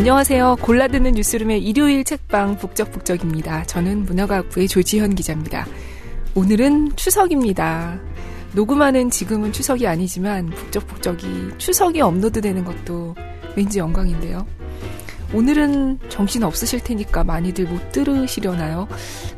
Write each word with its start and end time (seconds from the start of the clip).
안녕하세요. 0.00 0.56
골라듣는 0.62 1.12
뉴스룸의 1.12 1.62
일요일 1.62 2.04
책방 2.04 2.56
북적북적입니다. 2.56 3.64
저는 3.64 4.06
문화과학부의 4.06 4.66
조지현 4.66 5.14
기자입니다. 5.14 5.66
오늘은 6.34 6.96
추석입니다. 6.96 8.00
녹음하는 8.54 9.10
지금은 9.10 9.52
추석이 9.52 9.86
아니지만 9.86 10.46
북적북적이 10.46 11.50
추석이 11.58 12.00
업로드되는 12.00 12.64
것도 12.64 13.14
왠지 13.54 13.78
영광인데요. 13.78 14.46
오늘은 15.32 16.00
정신 16.08 16.42
없으실 16.42 16.80
테니까 16.80 17.22
많이들 17.24 17.66
못 17.66 17.92
들으시려나요? 17.92 18.88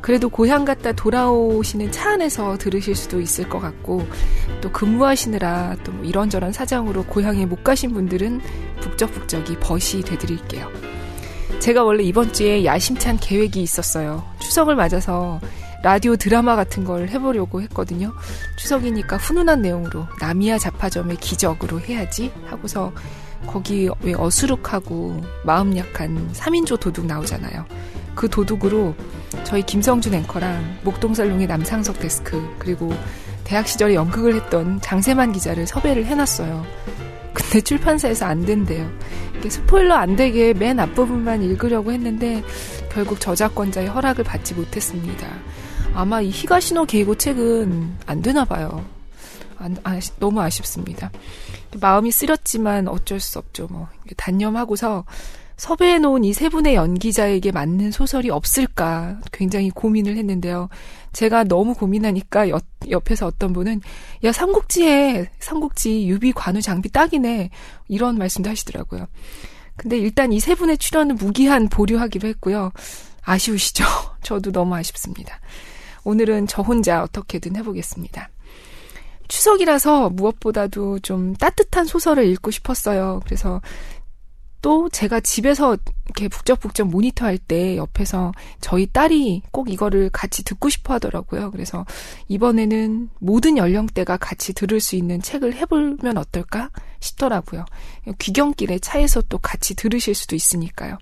그래도 0.01 0.29
고향 0.31 0.65
갔다 0.65 0.93
돌아오시는 0.93 1.93
차 1.93 2.13
안에서 2.13 2.57
들으실 2.57 2.95
수도 2.95 3.21
있을 3.21 3.49
것 3.49 3.61
같고, 3.61 4.07
또 4.61 4.71
근무하시느라 4.73 5.77
또 5.85 5.93
뭐 5.93 6.05
이런저런 6.05 6.53
사정으로 6.53 7.05
고향에 7.05 7.45
못 7.47 7.63
가신 7.63 7.93
분들은 7.93 8.41
북적북적이 8.81 9.59
벗이 9.61 10.03
되드릴게요. 10.03 10.71
제가 11.59 11.85
원래 11.85 12.03
이번 12.03 12.33
주에 12.33 12.65
야심찬 12.65 13.19
계획이 13.19 13.63
있었어요. 13.63 14.25
추석을 14.41 14.75
맞아서 14.75 15.41
라디오 15.83 16.17
드라마 16.17 16.57
같은 16.57 16.85
걸 16.85 17.09
해보려고 17.09 17.61
했거든요. 17.63 18.13
추석이니까 18.57 19.17
훈훈한 19.19 19.63
내용으로 19.63 20.07
나미야 20.21 20.59
잡화점의 20.59 21.19
기적으로 21.19 21.81
해야지 21.81 22.33
하고서 22.47 22.93
거기 23.47 23.89
왜 24.03 24.15
어수룩하고 24.15 25.21
마음 25.45 25.77
약한 25.77 26.31
3인조 26.33 26.81
도둑 26.81 27.07
나오잖아요. 27.07 27.65
그 28.15 28.29
도둑으로 28.29 28.95
저희 29.45 29.63
김성준 29.63 30.15
앵커랑 30.15 30.79
목동살롱의 30.85 31.47
남상석 31.47 31.99
데스크 31.99 32.43
그리고 32.59 32.93
대학 33.45 33.67
시절에 33.67 33.95
연극을 33.95 34.35
했던 34.35 34.81
장세만 34.81 35.33
기자를 35.33 35.67
섭외를 35.67 36.05
해놨어요. 36.07 36.65
근데 37.33 37.61
출판사에서 37.61 38.27
안 38.27 38.45
된대요. 38.45 38.91
스포일러 39.49 39.95
안 39.95 40.17
되게 40.17 40.53
맨 40.53 40.79
앞부분만 40.79 41.43
읽으려고 41.43 41.93
했는데 41.93 42.43
결국 42.91 43.21
저작권자의 43.21 43.89
허락을 43.89 44.25
받지 44.25 44.55
못했습니다. 44.55 45.27
아마 45.95 46.21
이 46.21 46.31
히가시노 46.31 46.85
게이고 46.87 47.17
책은 47.17 47.97
안 48.07 48.23
되나 48.23 48.45
봐요. 48.45 48.85
안, 49.59 49.77
아, 49.85 49.99
너무 50.19 50.41
아쉽습니다. 50.41 51.11
마음이 51.81 52.11
쓰렸지만 52.11 52.89
어쩔 52.89 53.21
수 53.21 53.39
없죠. 53.39 53.67
뭐 53.71 53.89
단념하고서 54.17 55.05
섭외해 55.57 55.99
놓은 55.99 56.25
이 56.25 56.33
세 56.33 56.49
분의 56.49 56.75
연기자에게 56.75 57.53
맞는 57.53 57.93
소설이 57.93 58.31
없을까 58.31 59.21
굉장히 59.33 59.71
고민을 59.71 60.17
했는데요. 60.17 60.69
제가 61.13 61.45
너무 61.45 61.75
고민하니까 61.75 62.49
옆, 62.49 62.65
옆에서 62.91 63.27
어떤 63.27 63.53
분은 63.53 63.81
야 64.25 64.33
삼국지에 64.33 65.31
삼국지 65.39 66.09
유비 66.09 66.33
관우 66.33 66.61
장비 66.61 66.91
딱이네 66.91 67.51
이런 67.89 68.19
말씀도 68.19 68.51
하시더라고요. 68.51 69.07
근데 69.77 69.99
일단 69.99 70.33
이 70.33 70.41
세 70.41 70.55
분의 70.55 70.79
출연은 70.79 71.17
무기한 71.17 71.69
보류하기로 71.69 72.29
했고요. 72.29 72.73
아쉬우시죠? 73.23 73.85
저도 74.23 74.51
너무 74.53 74.75
아쉽습니다. 74.75 75.39
오늘은 76.05 76.49
저 76.49 76.63
혼자 76.63 77.03
어떻게든 77.05 77.55
해보겠습니다. 77.57 78.31
추석이라서 79.29 80.11
무엇보다도 80.11 81.01
좀 81.01 81.35
따뜻한 81.35 81.85
소설을 81.85 82.27
읽고 82.27 82.51
싶었어요. 82.51 83.21
그래서 83.25 83.61
또 84.63 84.89
제가 84.89 85.19
집에서 85.21 85.77
이렇게 86.07 86.29
북적북적 86.29 86.87
모니터 86.89 87.27
할 87.27 87.37
때 87.37 87.77
옆에서 87.77 88.31
저희 88.61 88.87
딸이 88.87 89.43
꼭 89.51 89.69
이거를 89.71 90.09
같이 90.11 90.45
듣고 90.45 90.69
싶어 90.69 90.95
하더라고요. 90.95 91.51
그래서 91.51 91.85
이번에는 92.29 93.11
모든 93.19 93.57
연령대가 93.57 94.17
같이 94.17 94.53
들을 94.53 94.79
수 94.79 94.95
있는 94.95 95.21
책을 95.21 95.55
해보면 95.55 96.17
어떨까 96.17 96.71
싶더라고요. 97.01 97.65
귀경길에 98.21 98.79
차에서 98.79 99.23
또 99.23 99.39
같이 99.39 99.75
들으실 99.75 100.15
수도 100.15 100.37
있으니까요. 100.37 100.97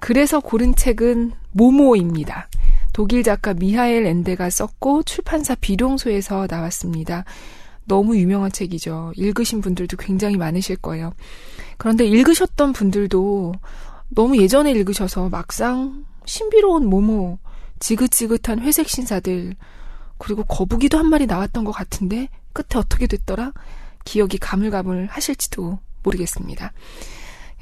그래서 0.00 0.38
고른 0.40 0.74
책은 0.74 1.32
모모입니다. 1.52 2.48
독일 2.98 3.22
작가 3.22 3.54
미하엘 3.54 4.06
엔데가 4.06 4.50
썼고 4.50 5.04
출판사 5.04 5.54
비룡소에서 5.54 6.48
나왔습니다. 6.50 7.24
너무 7.84 8.18
유명한 8.18 8.50
책이죠. 8.50 9.12
읽으신 9.14 9.60
분들도 9.60 9.96
굉장히 9.98 10.36
많으실 10.36 10.78
거예요. 10.78 11.12
그런데 11.76 12.04
읽으셨던 12.04 12.72
분들도 12.72 13.54
너무 14.08 14.36
예전에 14.38 14.72
읽으셔서 14.72 15.28
막상 15.28 16.06
신비로운 16.24 16.86
모모, 16.86 17.38
지긋지긋한 17.78 18.58
회색 18.62 18.88
신사들, 18.88 19.54
그리고 20.18 20.42
거북이도 20.42 20.98
한 20.98 21.06
마리 21.06 21.26
나왔던 21.26 21.62
것 21.62 21.70
같은데 21.70 22.28
끝에 22.52 22.80
어떻게 22.80 23.06
됐더라? 23.06 23.52
기억이 24.04 24.38
가물가물 24.38 25.06
하실지도 25.08 25.78
모르겠습니다. 26.02 26.72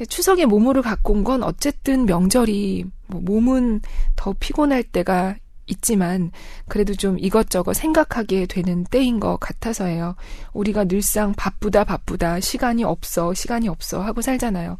추석에 0.05 0.45
갖고 0.83 1.15
온건 1.15 1.43
어쨌든 1.43 2.05
명절이 2.05 2.85
뭐 3.07 3.21
몸은 3.23 3.81
더 4.15 4.35
피곤할 4.39 4.83
때가 4.83 5.37
있지만 5.67 6.31
그래도 6.69 6.95
좀 6.95 7.19
이것저것 7.19 7.75
생각하게 7.75 8.47
되는 8.47 8.85
때인 8.85 9.19
것 9.21 9.39
같아서예요. 9.41 10.15
우리가 10.53 10.85
늘상 10.85 11.33
바쁘다 11.35 11.85
바쁘다 11.85 12.41
시간이 12.41 12.85
없어 12.85 13.35
시간이 13.35 13.69
없어 13.69 14.03
하고 14.03 14.23
살잖아요. 14.23 14.77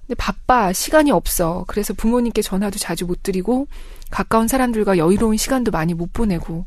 근데 0.00 0.14
바빠 0.14 0.72
시간이 0.72 1.10
없어 1.10 1.64
그래서 1.66 1.92
부모님께 1.94 2.42
전화도 2.42 2.78
자주 2.78 3.06
못 3.06 3.22
드리고 3.22 3.66
가까운 4.10 4.46
사람들과 4.46 4.98
여유로운 4.98 5.36
시간도 5.36 5.72
많이 5.72 5.94
못 5.94 6.12
보내고 6.12 6.66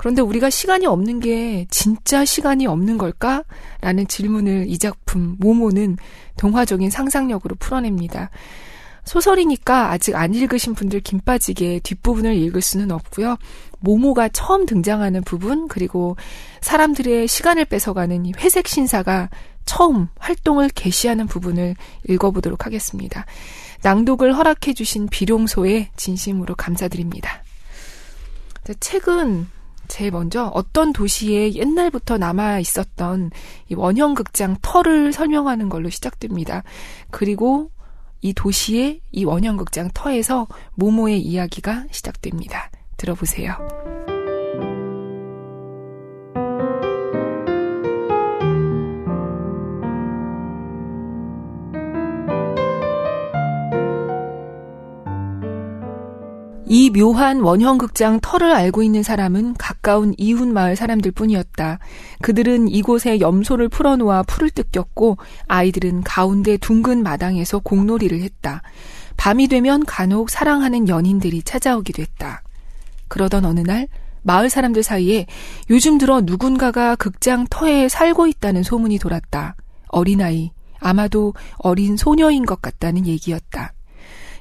그런데 0.00 0.22
우리가 0.22 0.48
시간이 0.48 0.86
없는 0.86 1.20
게 1.20 1.66
진짜 1.68 2.24
시간이 2.24 2.66
없는 2.66 2.96
걸까? 2.96 3.44
라는 3.82 4.06
질문을 4.06 4.64
이 4.66 4.78
작품 4.78 5.36
모모는 5.38 5.98
동화적인 6.38 6.88
상상력으로 6.88 7.56
풀어냅니다. 7.56 8.30
소설이니까 9.04 9.90
아직 9.90 10.16
안 10.16 10.32
읽으신 10.32 10.74
분들 10.74 11.00
김 11.00 11.20
빠지게 11.20 11.80
뒷부분을 11.80 12.34
읽을 12.34 12.62
수는 12.62 12.92
없고요. 12.92 13.36
모모가 13.80 14.30
처음 14.30 14.64
등장하는 14.64 15.22
부분 15.22 15.68
그리고 15.68 16.16
사람들의 16.62 17.28
시간을 17.28 17.66
뺏어가는 17.66 18.24
이 18.24 18.32
회색 18.38 18.68
신사가 18.68 19.28
처음 19.66 20.08
활동을 20.18 20.70
개시하는 20.70 21.26
부분을 21.26 21.76
읽어보도록 22.08 22.64
하겠습니다. 22.64 23.26
낭독을 23.82 24.34
허락해 24.34 24.72
주신 24.72 25.08
비룡소에 25.08 25.90
진심으로 25.94 26.54
감사드립니다. 26.54 27.44
책은 28.80 29.59
제일 29.90 30.12
먼저 30.12 30.46
어떤 30.54 30.92
도시에 30.92 31.54
옛날부터 31.54 32.16
남아 32.16 32.60
있었던 32.60 33.30
이 33.68 33.74
원형 33.74 34.14
극장 34.14 34.56
터를 34.62 35.12
설명하는 35.12 35.68
걸로 35.68 35.90
시작됩니다. 35.90 36.62
그리고 37.10 37.70
이 38.22 38.32
도시의 38.32 39.00
이 39.12 39.24
원형 39.24 39.56
극장 39.56 39.90
터에서 39.92 40.46
모모의 40.76 41.20
이야기가 41.20 41.86
시작됩니다. 41.90 42.70
들어보세요. 42.96 44.09
이 56.72 56.88
묘한 56.88 57.40
원형극장 57.40 58.20
터를 58.20 58.52
알고 58.52 58.84
있는 58.84 59.02
사람은 59.02 59.54
가까운 59.54 60.14
이웃 60.18 60.46
마을 60.46 60.76
사람들 60.76 61.10
뿐이었다. 61.10 61.80
그들은 62.22 62.68
이곳에 62.68 63.18
염소를 63.18 63.68
풀어놓아 63.68 64.22
풀을 64.22 64.50
뜯겼고 64.50 65.16
아이들은 65.48 66.04
가운데 66.04 66.56
둥근 66.58 67.02
마당에서 67.02 67.58
공놀이를 67.58 68.20
했다. 68.20 68.62
밤이 69.16 69.48
되면 69.48 69.84
간혹 69.84 70.30
사랑하는 70.30 70.88
연인들이 70.88 71.42
찾아오기도 71.42 72.02
했다. 72.02 72.44
그러던 73.08 73.46
어느 73.46 73.58
날 73.58 73.88
마을 74.22 74.48
사람들 74.48 74.84
사이에 74.84 75.26
요즘 75.70 75.98
들어 75.98 76.20
누군가가 76.20 76.94
극장 76.94 77.48
터에 77.50 77.88
살고 77.88 78.28
있다는 78.28 78.62
소문이 78.62 79.00
돌았다. 79.00 79.56
어린아이, 79.88 80.52
아마도 80.78 81.34
어린 81.56 81.96
소녀인 81.96 82.46
것 82.46 82.62
같다는 82.62 83.08
얘기였다. 83.08 83.72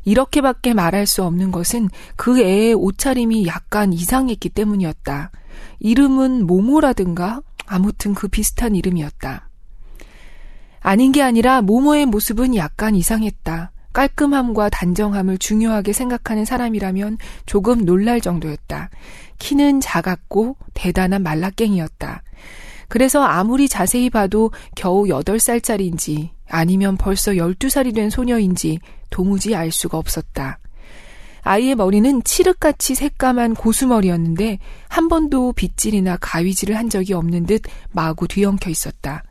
이렇게밖에 0.03 0.73
말할 0.73 1.05
수 1.05 1.23
없는 1.23 1.51
것은 1.51 1.89
그 2.15 2.39
애의 2.41 2.73
옷차림이 2.73 3.45
약간 3.47 3.93
이상했기 3.93 4.49
때문이었다. 4.49 5.31
이름은 5.79 6.45
모모라든가 6.47 7.41
아무튼 7.65 8.13
그 8.13 8.27
비슷한 8.27 8.75
이름이었다. 8.75 9.49
아닌 10.81 11.11
게 11.11 11.21
아니라 11.21 11.61
모모의 11.61 12.05
모습은 12.05 12.55
약간 12.55 12.95
이상했다. 12.95 13.71
깔끔함과 13.93 14.69
단정함을 14.69 15.37
중요하게 15.39 15.93
생각하는 15.93 16.45
사람이라면 16.45 17.17
조금 17.45 17.85
놀랄 17.85 18.21
정도였다. 18.21 18.89
키는 19.39 19.81
작았고 19.81 20.57
대단한 20.73 21.23
말라깽이였다. 21.23 22.23
그래서 22.87 23.23
아무리 23.23 23.67
자세히 23.67 24.09
봐도 24.09 24.51
겨우 24.75 25.05
8살짜리인지 25.05 26.29
아니면 26.47 26.97
벌써 26.97 27.33
12살이 27.33 27.93
된 27.93 28.09
소녀인지 28.09 28.79
도무지 29.09 29.55
알 29.55 29.71
수가 29.71 29.97
없었다. 29.97 30.59
아이의 31.41 31.75
머리는 31.75 32.23
칠흑같이 32.23 32.95
새까만 32.95 33.55
고수머리였는데 33.55 34.59
한 34.87 35.07
번도 35.07 35.53
빗질이나 35.53 36.17
가위질을 36.19 36.77
한 36.77 36.89
적이 36.89 37.13
없는 37.13 37.45
듯 37.45 37.61
마구 37.91 38.27
뒤엉켜 38.27 38.69
있었다. 38.69 39.23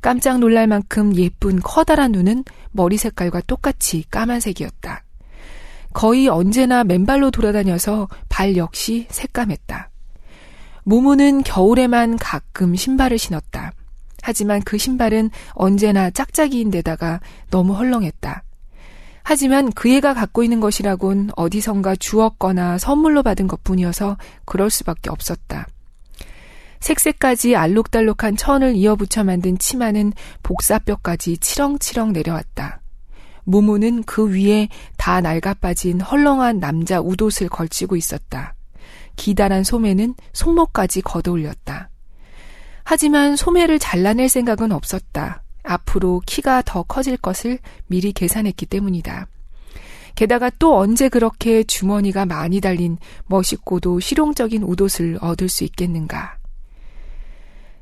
깜짝 0.00 0.38
놀랄 0.38 0.66
만큼 0.66 1.14
예쁜 1.16 1.60
커다란 1.60 2.12
눈은 2.12 2.44
머리 2.70 2.96
색깔과 2.96 3.42
똑같이 3.42 4.04
까만색이었다. 4.10 5.04
거의 5.92 6.28
언제나 6.28 6.84
맨발로 6.84 7.30
돌아다녀서 7.30 8.08
발 8.28 8.56
역시 8.56 9.06
새까맸다. 9.10 9.88
모모는 10.84 11.42
겨울에만 11.42 12.16
가끔 12.16 12.74
신발을 12.74 13.18
신었다. 13.18 13.72
하지만 14.22 14.62
그 14.62 14.78
신발은 14.78 15.30
언제나 15.52 16.10
짝짝이인 16.10 16.70
데다가 16.70 17.20
너무 17.50 17.74
헐렁했다. 17.74 18.44
하지만 19.22 19.70
그 19.72 19.90
애가 19.90 20.14
갖고 20.14 20.42
있는 20.42 20.60
것이라곤 20.60 21.30
어디선가 21.36 21.96
주었거나 21.96 22.78
선물로 22.78 23.22
받은 23.22 23.46
것 23.46 23.62
뿐이어서 23.62 24.16
그럴 24.44 24.70
수밖에 24.70 25.10
없었다. 25.10 25.66
색색까지 26.80 27.56
알록달록한 27.56 28.36
천을 28.36 28.74
이어붙여 28.74 29.24
만든 29.24 29.58
치마는 29.58 30.12
복사뼈까지 30.42 31.38
치렁치렁 31.38 32.12
내려왔다. 32.12 32.80
모모는 33.44 34.04
그 34.04 34.30
위에 34.32 34.68
다 34.96 35.20
낡아빠진 35.20 36.00
헐렁한 36.00 36.60
남자 36.60 37.00
웃옷을 37.00 37.48
걸치고 37.48 37.96
있었다. 37.96 38.54
기다란 39.16 39.64
소매는 39.64 40.14
손목까지 40.32 41.02
걷어올렸다. 41.02 41.90
하지만 42.84 43.36
소매를 43.36 43.78
잘라낼 43.78 44.28
생각은 44.28 44.72
없었다. 44.72 45.39
앞으로 45.62 46.22
키가 46.26 46.62
더 46.62 46.82
커질 46.82 47.16
것을 47.16 47.58
미리 47.86 48.12
계산했기 48.12 48.66
때문이다. 48.66 49.28
게다가 50.14 50.50
또 50.58 50.78
언제 50.78 51.08
그렇게 51.08 51.62
주머니가 51.62 52.26
많이 52.26 52.60
달린 52.60 52.98
멋있고도 53.26 54.00
실용적인 54.00 54.62
웃옷을 54.62 55.18
얻을 55.20 55.48
수 55.48 55.64
있겠는가. 55.64 56.36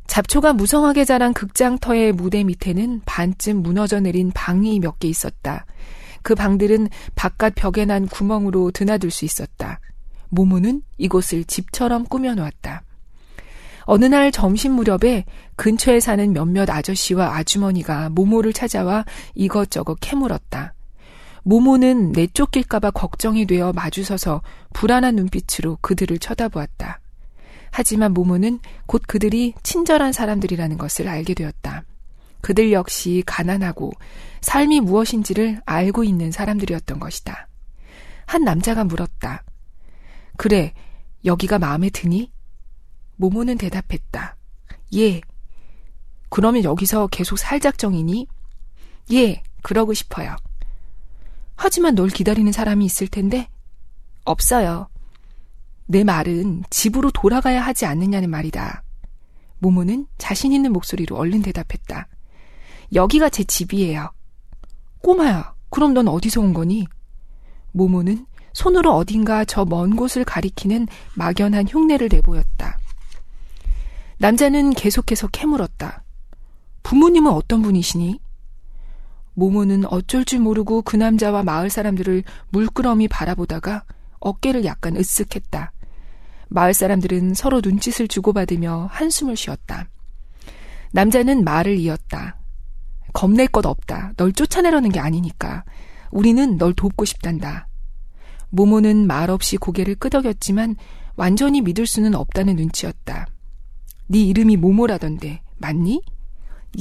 잡초가 0.07 0.55
무성하게 0.55 1.05
자란 1.05 1.33
극장터의 1.35 2.13
무대 2.13 2.43
밑에는 2.45 3.03
반쯤 3.05 3.63
무너져 3.63 4.01
내린 4.01 4.31
방이 4.33 4.81
몇 4.81 4.99
개 4.99 5.09
있었다. 5.09 5.67
그 6.23 6.35
방들은 6.35 6.89
바깥 7.15 7.55
벽에 7.55 7.85
난 7.85 8.07
구멍으로 8.07 8.71
드나들 8.71 9.11
수 9.11 9.25
있었다. 9.25 9.81
모모는 10.31 10.83
이곳을 10.99 11.45
집처럼 11.45 12.05
꾸며놓았다. 12.05 12.83
어느 13.91 14.05
날 14.05 14.31
점심 14.31 14.73
무렵에 14.73 15.25
근처에 15.57 15.99
사는 15.99 16.31
몇몇 16.35 16.69
아저씨와 16.69 17.39
아주머니가 17.39 18.11
모모를 18.11 18.53
찾아와 18.53 19.07
이것저것 19.35 19.97
캐물었다. 19.99 20.75
모모는 21.43 22.13
내쫓길까봐 22.13 22.91
걱정이 22.91 23.47
되어 23.47 23.73
마주서서 23.73 24.43
불안한 24.75 25.17
눈빛으로 25.17 25.79
그들을 25.81 26.19
쳐다보았다. 26.19 27.01
하지만 27.71 28.13
모모는 28.13 28.59
곧 28.85 29.01
그들이 29.07 29.55
친절한 29.63 30.13
사람들이라는 30.13 30.77
것을 30.77 31.09
알게 31.09 31.33
되었다. 31.33 31.85
그들 32.43 32.73
역시 32.73 33.23
가난하고 33.25 33.93
삶이 34.43 34.81
무엇인지를 34.81 35.63
알고 35.65 36.05
있는 36.05 36.31
사람들이었던 36.31 37.01
것이다. 37.01 37.49
한 38.27 38.45
남자가 38.45 38.85
물었다. 38.85 39.45
그래, 40.37 40.75
여기가 41.25 41.59
마음에 41.59 41.89
드니? 41.89 42.31
모모는 43.19 43.59
대답했다. 43.59 44.37
예. 44.97 45.21
그러면 46.31 46.65
여기서 46.65 47.09
계속 47.09 47.39
살 47.39 47.61
작정이니? 47.61 48.27
예, 49.13 49.43
그러고 49.63 49.93
싶어요. 49.93 50.35
하지만 51.57 51.95
널 51.95 52.09
기다리는 52.09 52.51
사람이 52.53 52.85
있을 52.85 53.09
텐데? 53.09 53.49
없어요. 54.25 54.89
내 55.87 56.05
말은 56.05 56.65
집으로 56.71 57.11
돌아가야 57.11 57.61
하지 57.63 57.87
않느냐는 57.87 58.31
말이다. 58.31 58.83
모모는 59.59 60.07
자신 60.19 60.53
있는 60.53 60.73
목소리로 60.73 61.17
얼른 61.17 61.43
대답했다. 61.43 62.07
여기가 62.95 63.29
제 63.31 63.43
집이에요. 63.45 64.13
꼬마야, 65.03 65.55
그럼 65.71 65.95
넌 65.95 66.07
어디서 66.09 66.41
온 66.41 66.53
거니? 66.53 66.87
모모는 67.73 68.27
손으로 68.53 68.95
어딘가 68.95 69.45
저 69.45 69.65
먼 69.65 69.97
곳을 69.97 70.25
가리키는 70.25 70.87
막연한 71.15 71.67
흉내를 71.69 72.09
내보였다. 72.13 72.79
남자는 74.19 74.71
계속해서 74.71 75.29
캐물었다. 75.29 76.03
부모님은 76.83 77.31
어떤 77.31 77.63
분이시니? 77.63 78.21
모모는 79.35 79.85
어쩔 79.87 80.25
줄 80.25 80.41
모르고 80.41 80.83
그 80.83 80.97
남자와 80.97 81.45
마을 81.45 81.71
사람들을 81.71 82.25
물끄러미 82.51 83.07
바라보다가 83.07 83.85
어깨를 84.19 84.65
약간 84.65 84.95
으쓱했다. 84.95 85.69
마을 86.49 86.75
사람들은 86.75 87.35
서로 87.35 87.61
눈짓을 87.63 88.09
주고받으며 88.09 88.89
한숨을 88.91 89.37
쉬었다. 89.37 89.89
남자는 90.91 91.45
말을 91.45 91.79
이었다. 91.79 92.37
겁낼 93.13 93.47
것 93.47 93.65
없다. 93.67 94.15
널 94.17 94.33
쫓아내려는 94.33 94.91
게 94.91 94.99
아니니까. 94.99 95.65
우리는 96.11 96.59
널 96.59 96.75
돕고 96.75 97.05
싶단다. 97.05 97.69
모모는 98.51 99.07
말없이 99.07 99.57
고개를 99.59 99.95
끄덕였지만 99.95 100.75
완전히 101.15 101.61
믿을 101.61 101.87
수는 101.87 102.17
없다는 102.17 102.57
눈치였다. 102.57 103.27
네 104.09 104.19
이름이 104.21 104.57
모모라던데 104.57 105.43
맞니? 105.59 106.03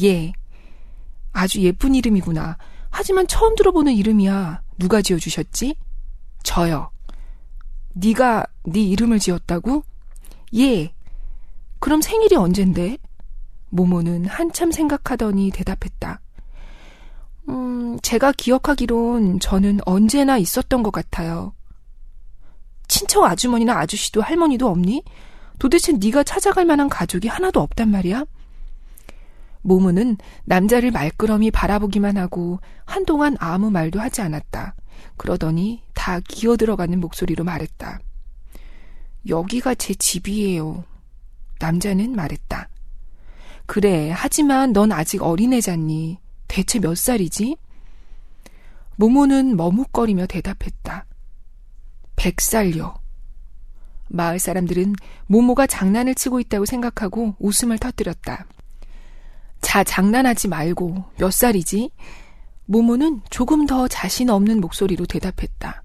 예. 0.02 0.34
아주 1.32 1.62
예쁜 1.62 1.94
이름이구나. 1.96 2.58
하지만 2.90 3.28
처음 3.28 3.56
들어보는 3.56 3.94
이름이야. 3.94 4.62
누가 4.80 5.02
지어주셨지? 5.02 5.76
저요. 6.44 6.90
네가 7.94 8.46
네 8.64 8.82
이름을 8.82 9.20
지었다고? 9.20 9.84
예. 10.56 10.94
그럼 11.80 12.02
생일이 12.02 12.36
언젠데? 12.36 12.98
모모는 13.70 14.26
한참 14.26 14.72
생각하더니 14.72 15.52
대답했다. 15.52 16.22
음, 17.50 18.00
제가 18.02 18.32
기억하기론 18.32 19.40
저는 19.40 19.80
언제나 19.86 20.38
있었던 20.38 20.84
것 20.84 20.92
같아요. 20.92 21.54
친척 22.88 23.24
아주머니나 23.24 23.78
아저씨도 23.80 24.22
할머니도 24.22 24.68
없니? 24.70 25.04
도대체 25.60 25.94
네가 25.94 26.24
찾아갈 26.24 26.66
만한 26.66 26.90
가족이 26.90 27.28
하나도 27.28 27.62
없단 27.62 27.90
말이야? 27.90 28.26
모모는 29.62 30.18
남자를 30.46 30.92
말끄러미 30.92 31.52
바라보기만 31.52 32.18
하고 32.18 32.60
한동안 32.86 33.36
아무 33.40 33.70
말도 33.70 34.00
하지 34.00 34.22
않았다. 34.22 34.76
그러더니 35.18 35.84
다 35.94 36.20
기어 36.22 36.56
들어가는 36.56 37.00
목소리로 37.00 37.44
말했다. 37.44 38.00
여기가 39.28 39.76
제 39.76 39.94
집이에요. 39.94 40.86
남자는 41.60 42.16
말했다. 42.16 42.70
그래, 43.66 44.12
하지만 44.16 44.72
넌 44.72 44.92
아직 44.92 45.22
어린애잖니. 45.22 46.20
대체 46.48 46.80
몇 46.80 46.96
살이지? 46.96 47.58
모모는 48.96 49.58
머뭇거리며 49.58 50.28
대답했다. 50.28 51.06
백 52.16 52.40
살요. 52.40 52.96
마을 54.10 54.40
사람들은 54.40 54.96
모모가 55.28 55.68
장난을 55.68 56.16
치고 56.16 56.40
있다고 56.40 56.66
생각하고 56.66 57.36
웃음을 57.40 57.78
터뜨렸다. 57.78 58.46
자, 59.62 59.84
장난하지 59.84 60.48
말고 60.48 61.04
몇 61.18 61.32
살이지? 61.32 61.92
모모는 62.66 63.22
조금 63.30 63.66
더 63.66 63.88
자신 63.88 64.30
없는 64.30 64.62
목소리로 64.62 65.06
대답했다. 65.06 65.84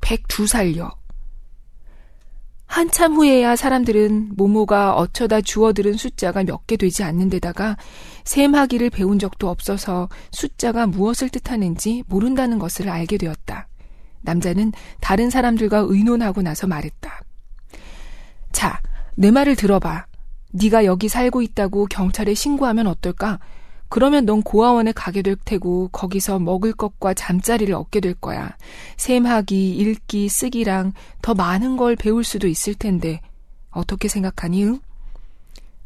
102살요. 0.00 0.94
한참 2.66 3.14
후에야 3.14 3.54
사람들은 3.54 4.32
모모가 4.34 4.94
어쩌다 4.94 5.42
주워들은 5.42 5.94
숫자가 5.94 6.44
몇 6.44 6.66
개 6.66 6.76
되지 6.78 7.02
않는 7.02 7.28
데다가 7.28 7.76
셈하기를 8.24 8.88
배운 8.88 9.18
적도 9.18 9.50
없어서 9.50 10.08
숫자가 10.30 10.86
무엇을 10.86 11.28
뜻하는지 11.28 12.04
모른다는 12.06 12.58
것을 12.58 12.88
알게 12.88 13.18
되었다. 13.18 13.41
남자는 14.22 14.72
다른 15.00 15.30
사람들과 15.30 15.84
의논하고 15.88 16.42
나서 16.42 16.66
말했다. 16.66 17.22
자, 18.52 18.80
내 19.14 19.30
말을 19.30 19.56
들어봐. 19.56 20.06
네가 20.52 20.84
여기 20.84 21.08
살고 21.08 21.42
있다고 21.42 21.86
경찰에 21.86 22.34
신고하면 22.34 22.86
어떨까? 22.86 23.38
그러면 23.88 24.24
넌 24.24 24.42
고아원에 24.42 24.92
가게 24.92 25.20
될 25.20 25.36
테고 25.36 25.88
거기서 25.92 26.38
먹을 26.38 26.72
것과 26.72 27.12
잠자리를 27.12 27.74
얻게 27.74 28.00
될 28.00 28.14
거야. 28.14 28.56
셈하기, 28.96 29.76
읽기, 29.76 30.30
쓰기랑 30.30 30.94
더 31.20 31.34
많은 31.34 31.76
걸 31.76 31.94
배울 31.96 32.24
수도 32.24 32.48
있을 32.48 32.74
텐데 32.74 33.20
어떻게 33.70 34.08
생각하니? 34.08 34.64
응? 34.64 34.80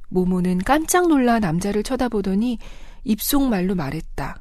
모모는 0.09 0.59
깜짝 0.59 1.09
놀라 1.09 1.41
남자를 1.41 1.83
쳐다보더니 1.83 2.59
입속말로 3.03 3.75
말했다. 3.75 4.41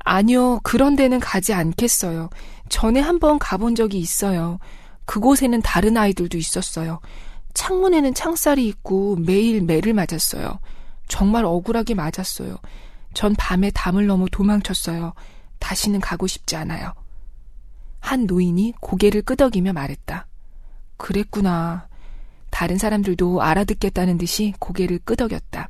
아니요, 0.00 0.60
그런 0.62 0.96
데는 0.96 1.20
가지 1.20 1.54
않겠어요. 1.54 2.28
전에 2.68 3.00
한번 3.00 3.38
가본 3.38 3.74
적이 3.74 3.98
있어요. 3.98 4.58
그곳에는 5.04 5.60
다른 5.62 5.96
아이들도 5.96 6.38
있었어요. 6.38 7.00
창문에는 7.54 8.14
창살이 8.14 8.66
있고 8.66 9.16
매일 9.16 9.62
매를 9.62 9.94
맞았어요. 9.94 10.58
정말 11.08 11.44
억울하게 11.44 11.94
맞았어요. 11.94 12.56
전 13.12 13.34
밤에 13.36 13.70
담을 13.70 14.06
넘어 14.06 14.26
도망쳤어요. 14.30 15.14
다시는 15.60 16.00
가고 16.00 16.26
싶지 16.26 16.56
않아요. 16.56 16.92
한 18.00 18.26
노인이 18.26 18.74
고개를 18.80 19.22
끄덕이며 19.22 19.72
말했다. 19.72 20.26
그랬구나. 20.96 21.88
다른 22.50 22.78
사람들도 22.78 23.42
알아듣겠다는 23.42 24.18
듯이 24.18 24.52
고개를 24.58 25.00
끄덕였다. 25.04 25.68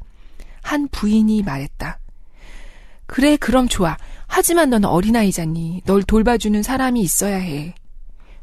한 0.62 0.88
부인이 0.88 1.42
말했다. 1.42 1.98
그래, 3.06 3.36
그럼 3.36 3.68
좋아. 3.68 3.96
하지만 4.36 4.70
넌 4.70 4.84
어린아이잖니. 4.84 5.82
널 5.84 6.02
돌봐주는 6.02 6.60
사람이 6.60 7.00
있어야 7.00 7.36
해. 7.36 7.72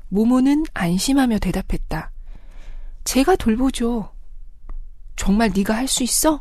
모모는 0.07 0.63
안심하며 0.73 1.39
대답했다. 1.39 2.11
제가 3.03 3.35
돌보죠. 3.35 4.13
정말 5.17 5.51
네가 5.53 5.75
할 5.75 5.89
수 5.89 6.03
있어? 6.03 6.39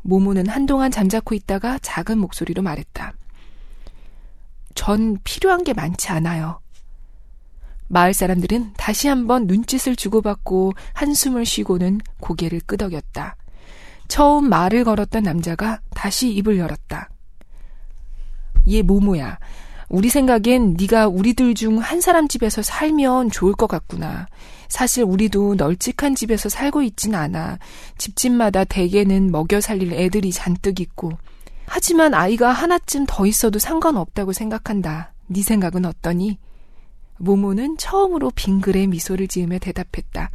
모모는 0.00 0.48
한동안 0.48 0.90
잠자코 0.90 1.34
있다가 1.34 1.78
작은 1.80 2.16
목소리로 2.16 2.62
말했다. 2.62 3.12
전 4.74 5.18
필요한 5.24 5.62
게 5.62 5.74
많지 5.74 6.08
않아요. 6.08 6.62
마을 7.88 8.14
사람들은 8.14 8.72
다시 8.78 9.08
한번 9.08 9.46
눈짓을 9.46 9.94
주고받고 9.94 10.72
한숨을 10.94 11.44
쉬고는 11.44 12.00
고개를 12.20 12.60
끄덕였다. 12.60 13.36
처음 14.08 14.48
말을 14.48 14.84
걸었던 14.84 15.22
남자가 15.22 15.82
다시 15.90 16.32
입을 16.32 16.56
열었다. 16.56 17.10
얘 18.70 18.82
모모야. 18.82 19.38
우리 19.88 20.08
생각엔 20.08 20.76
네가 20.78 21.08
우리들 21.08 21.54
중 21.54 21.78
한 21.78 22.00
사람 22.00 22.28
집에서 22.28 22.62
살면 22.62 23.30
좋을 23.30 23.54
것 23.54 23.66
같구나. 23.66 24.26
사실 24.68 25.02
우리도 25.02 25.56
널찍한 25.56 26.14
집에서 26.14 26.48
살고 26.48 26.82
있진 26.82 27.14
않아. 27.14 27.58
집집마다 27.98 28.64
대개는 28.64 29.32
먹여 29.32 29.60
살릴 29.60 29.92
애들이 29.92 30.30
잔뜩 30.30 30.78
있고. 30.80 31.12
하지만 31.66 32.14
아이가 32.14 32.52
하나쯤 32.52 33.06
더 33.08 33.26
있어도 33.26 33.58
상관없다고 33.58 34.32
생각한다. 34.32 35.12
네 35.26 35.42
생각은 35.42 35.84
어떠니? 35.84 36.38
모모는 37.18 37.76
처음으로 37.76 38.30
빙그레 38.34 38.86
미소를 38.86 39.28
지으며 39.28 39.58
대답했다. 39.58 40.30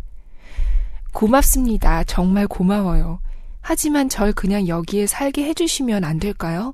고맙습니다. 1.13 2.03
정말 2.03 2.47
고마워요. 2.47 3.19
하지만 3.61 4.09
절 4.09 4.33
그냥 4.33 4.67
여기에 4.67 5.07
살게 5.07 5.45
해주시면 5.45 6.03
안 6.03 6.19
될까요? 6.19 6.73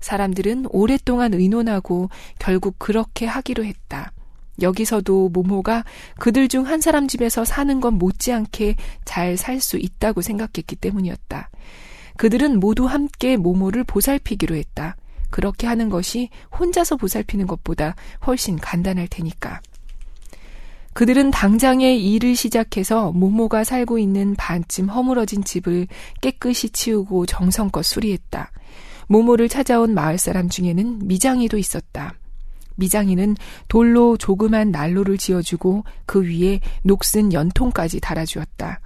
사람들은 0.00 0.66
오랫동안 0.70 1.34
의논하고 1.34 2.08
결국 2.38 2.76
그렇게 2.78 3.26
하기로 3.26 3.64
했다. 3.64 4.12
여기서도 4.60 5.30
모모가 5.30 5.84
그들 6.18 6.48
중 6.48 6.66
한 6.66 6.80
사람 6.80 7.08
집에서 7.08 7.44
사는 7.44 7.80
건 7.80 7.94
못지않게 7.94 8.76
잘 9.04 9.36
살 9.36 9.60
수 9.60 9.78
있다고 9.78 10.20
생각했기 10.20 10.76
때문이었다. 10.76 11.50
그들은 12.16 12.60
모두 12.60 12.84
함께 12.86 13.36
모모를 13.38 13.84
보살피기로 13.84 14.54
했다. 14.54 14.96
그렇게 15.30 15.66
하는 15.66 15.88
것이 15.88 16.28
혼자서 16.58 16.96
보살피는 16.96 17.46
것보다 17.46 17.94
훨씬 18.26 18.56
간단할 18.56 19.08
테니까. 19.08 19.60
그들은 20.92 21.30
당장에 21.30 21.94
일을 21.94 22.34
시작해서 22.34 23.12
모모가 23.12 23.64
살고 23.64 23.98
있는 23.98 24.34
반쯤 24.34 24.88
허물어진 24.88 25.44
집을 25.44 25.86
깨끗이 26.20 26.68
치우고 26.70 27.26
정성껏 27.26 27.84
수리했다. 27.84 28.50
모모를 29.10 29.48
찾아온 29.48 29.92
마을 29.92 30.18
사람 30.18 30.48
중에는 30.48 31.00
미장이도 31.02 31.58
있었다. 31.58 32.14
미장이는 32.76 33.36
돌로 33.66 34.16
조그만 34.16 34.70
난로를 34.70 35.18
지어주고 35.18 35.82
그 36.06 36.22
위에 36.22 36.60
녹슨 36.84 37.32
연통까지 37.32 37.98
달아주었다. 37.98 38.80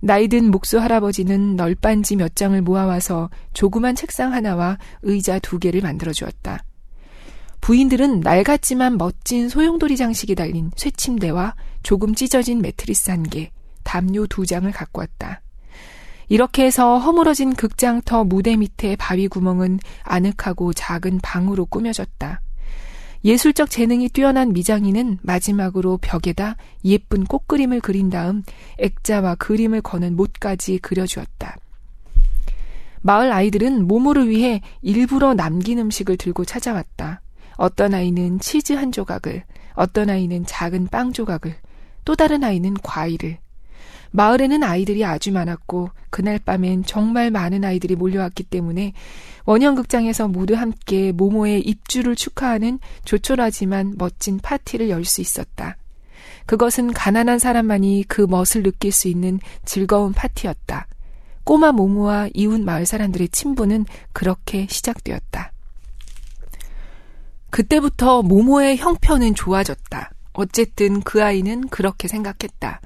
나이든 0.00 0.50
목수 0.50 0.80
할아버지는 0.80 1.54
널빤지 1.54 2.16
몇 2.16 2.34
장을 2.34 2.60
모아와서 2.60 3.30
조그만 3.54 3.94
책상 3.94 4.32
하나와 4.32 4.78
의자 5.02 5.38
두 5.38 5.60
개를 5.60 5.80
만들어 5.80 6.12
주었다. 6.12 6.64
부인들은 7.60 8.18
낡았지만 8.18 8.98
멋진 8.98 9.48
소용돌이 9.48 9.96
장식이 9.96 10.34
달린 10.34 10.72
쇠침대와 10.74 11.54
조금 11.84 12.16
찢어진 12.16 12.60
매트리스 12.62 13.12
한 13.12 13.22
개, 13.22 13.52
담요 13.84 14.26
두 14.26 14.44
장을 14.44 14.68
갖고 14.72 15.02
왔다. 15.02 15.40
이렇게 16.28 16.64
해서 16.64 16.98
허물어진 16.98 17.54
극장터 17.54 18.24
무대 18.24 18.56
밑에 18.56 18.96
바위 18.96 19.28
구멍은 19.28 19.80
아늑하고 20.04 20.72
작은 20.72 21.20
방으로 21.22 21.66
꾸며졌다. 21.66 22.40
예술적 23.24 23.70
재능이 23.70 24.08
뛰어난 24.08 24.52
미장이는 24.52 25.18
마지막으로 25.22 25.98
벽에다 25.98 26.56
예쁜 26.84 27.24
꽃그림을 27.24 27.80
그린 27.80 28.10
다음 28.10 28.42
액자와 28.78 29.36
그림을 29.36 29.80
거는 29.80 30.16
못까지 30.16 30.78
그려주었다. 30.78 31.56
마을 33.02 33.32
아이들은 33.32 33.86
모모를 33.86 34.28
위해 34.28 34.60
일부러 34.80 35.34
남긴 35.34 35.78
음식을 35.78 36.16
들고 36.16 36.44
찾아왔다. 36.44 37.20
어떤 37.56 37.94
아이는 37.94 38.40
치즈 38.40 38.72
한 38.72 38.90
조각을, 38.90 39.44
어떤 39.74 40.10
아이는 40.10 40.44
작은 40.46 40.88
빵 40.88 41.12
조각을, 41.12 41.54
또 42.04 42.16
다른 42.16 42.42
아이는 42.42 42.74
과일을, 42.82 43.38
마을에는 44.12 44.62
아이들이 44.62 45.04
아주 45.04 45.32
많았고 45.32 45.90
그날 46.10 46.38
밤엔 46.38 46.84
정말 46.84 47.30
많은 47.30 47.64
아이들이 47.64 47.96
몰려왔기 47.96 48.44
때문에 48.44 48.92
원형극장에서 49.44 50.28
모두 50.28 50.54
함께 50.54 51.12
모모의 51.12 51.62
입주를 51.62 52.14
축하하는 52.14 52.78
조촐하지만 53.04 53.94
멋진 53.98 54.38
파티를 54.38 54.88
열 54.90 55.04
수 55.04 55.20
있었다. 55.20 55.76
그것은 56.46 56.92
가난한 56.92 57.38
사람만이 57.38 58.04
그 58.08 58.26
멋을 58.28 58.62
느낄 58.62 58.92
수 58.92 59.08
있는 59.08 59.40
즐거운 59.64 60.12
파티였다. 60.12 60.86
꼬마 61.44 61.72
모모와 61.72 62.28
이웃 62.34 62.60
마을 62.60 62.86
사람들의 62.86 63.28
친분은 63.30 63.86
그렇게 64.12 64.66
시작되었다. 64.70 65.52
그때부터 67.50 68.22
모모의 68.22 68.76
형편은 68.76 69.34
좋아졌다. 69.34 70.10
어쨌든 70.32 71.00
그 71.02 71.22
아이는 71.22 71.68
그렇게 71.68 72.08
생각했다. 72.08 72.80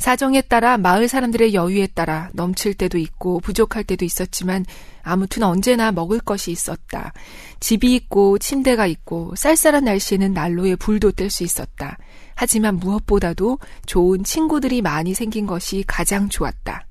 사정에 0.00 0.40
따라 0.40 0.78
마을 0.78 1.08
사람들의 1.08 1.52
여유에 1.52 1.88
따라 1.88 2.30
넘칠 2.32 2.72
때도 2.72 2.96
있고 2.96 3.38
부족할 3.40 3.84
때도 3.84 4.06
있었지만 4.06 4.64
아무튼 5.02 5.42
언제나 5.42 5.92
먹을 5.92 6.18
것이 6.20 6.50
있었다. 6.50 7.12
집이 7.60 7.94
있고 7.96 8.38
침대가 8.38 8.86
있고 8.86 9.34
쌀쌀한 9.36 9.84
날씨에는 9.84 10.32
난로에 10.32 10.76
불도 10.76 11.12
뗄 11.12 11.28
수 11.28 11.44
있었다. 11.44 11.98
하지만 12.34 12.76
무엇보다도 12.76 13.58
좋은 13.84 14.24
친구들이 14.24 14.80
많이 14.80 15.12
생긴 15.12 15.46
것이 15.46 15.84
가장 15.86 16.30
좋았다. 16.30 16.86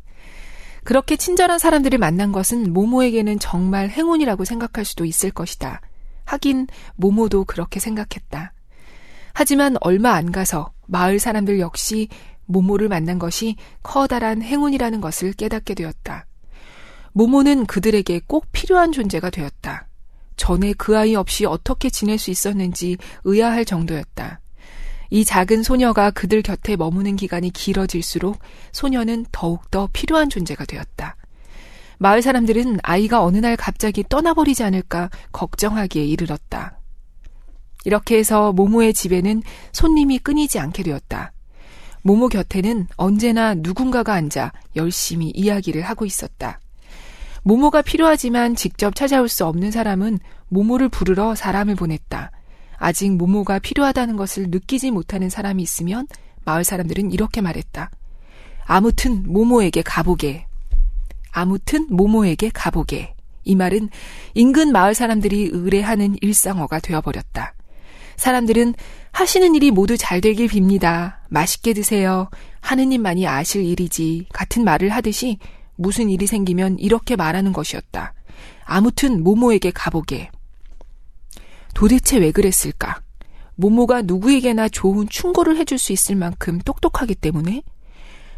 그렇게 0.84 1.16
친절한 1.16 1.58
사람들을 1.58 1.98
만난 1.98 2.32
것은 2.32 2.72
모모에게는 2.72 3.40
정말 3.40 3.90
행운이라고 3.90 4.46
생각할 4.46 4.86
수도 4.86 5.04
있을 5.04 5.32
것이다. 5.32 5.82
하긴 6.26 6.68
모모도 6.96 7.46
그렇게 7.46 7.80
생각했다. 7.80 8.54
하지만 9.34 9.78
얼마 9.82 10.12
안 10.12 10.32
가서 10.32 10.74
마을 10.86 11.18
사람들 11.18 11.60
역시 11.60 12.08
모모를 12.50 12.90
만난 12.90 13.20
것이 13.20 13.56
커다란 13.84 14.42
행운이라는 14.42 15.02
것을 15.02 15.34
깨닫게 15.34 15.76
되었다. 15.76 16.26
모모는 17.14 17.68
그들에게 17.68 18.22
꼭 18.28 18.48
필요한 18.52 18.92
존재가 18.92 19.30
되었다. 19.30 19.88
전에 20.36 20.74
그 20.74 20.98
아이 20.98 21.16
없이 21.16 21.46
어떻게 21.46 21.90
지낼 21.90 22.18
수 22.18 22.32
있었는지 22.32 22.98
의아할 23.24 23.66
정도였다. 23.66 24.42
이 25.12 25.26
작은 25.26 25.64
소녀가 25.64 26.12
그들 26.12 26.42
곁에 26.42 26.76
머무는 26.76 27.16
기간이 27.16 27.52
길어질수록 27.52 28.40
소녀는 28.72 29.26
더욱더 29.32 29.88
필요한 29.94 30.30
존재가 30.30 30.66
되었다. 30.66 31.16
마을 32.00 32.22
사람들은 32.22 32.80
아이가 32.82 33.24
어느 33.24 33.38
날 33.38 33.58
갑자기 33.58 34.04
떠나버리지 34.08 34.64
않을까 34.64 35.10
걱정하기에 35.32 36.06
이르렀다. 36.06 36.80
이렇게 37.86 38.18
해서 38.18 38.54
모모의 38.54 38.94
집에는 38.94 39.44
손님이 39.72 40.20
끊이지 40.20 40.60
않게 40.60 40.84
되었다. 40.84 41.34
모모 42.02 42.30
곁에는 42.30 42.88
언제나 42.96 43.54
누군가가 43.56 44.14
앉아 44.14 44.52
열심히 44.76 45.32
이야기를 45.36 45.82
하고 45.82 46.06
있었다. 46.06 46.60
모모가 47.44 47.82
필요하지만 47.82 48.56
직접 48.56 48.96
찾아올 48.96 49.30
수 49.30 49.46
없는 49.46 49.72
사람은 49.72 50.20
모모를 50.50 50.90
부르러 50.90 51.36
사람을 51.36 51.76
보냈다. 51.76 52.32
아직 52.78 53.12
모모가 53.12 53.60
필요하다는 53.60 54.16
것을 54.16 54.48
느끼지 54.50 54.92
못하는 54.92 55.30
사람이 55.30 55.62
있으면 55.62 56.08
마을 56.46 56.64
사람들은 56.64 57.12
이렇게 57.12 57.42
말했다. 57.42 57.90
아무튼 58.66 59.24
모모에게 59.28 59.82
가보게. 59.82 60.46
아무튼 61.32 61.88
모모에게 61.90 62.50
가보게. 62.54 63.14
이 63.44 63.56
말은 63.56 63.90
인근 64.34 64.72
마을 64.72 64.94
사람들이 64.94 65.50
의뢰하는 65.52 66.18
일상어가 66.22 66.80
되어버렸다. 66.80 67.54
사람들은 68.16 68.76
하시는 69.12 69.54
일이 69.56 69.72
모두 69.72 69.98
잘 69.98 70.22
되길 70.22 70.48
빕니다. 70.48 71.16
맛있게 71.30 71.74
드세요. 71.74 72.30
하느님만이 72.62 73.28
아실 73.28 73.66
일이지. 73.66 74.28
같은 74.32 74.64
말을 74.64 74.90
하듯이 74.90 75.38
무슨 75.76 76.10
일이 76.10 76.28
생기면 76.28 76.80
이렇게 76.80 77.16
말하는 77.16 77.54
것이었다. 77.54 78.14
아무튼 78.66 79.24
모모에게 79.24 79.72
가보게. 79.72 80.30
도대체 81.74 82.18
왜 82.18 82.32
그랬을까? 82.32 83.02
모모가 83.56 84.04
누구에게나 84.04 84.70
좋은 84.70 85.08
충고를 85.10 85.58
해줄 85.58 85.78
수 85.78 85.92
있을 85.92 86.16
만큼 86.16 86.60
똑똑하기 86.60 87.16
때문에? 87.16 87.62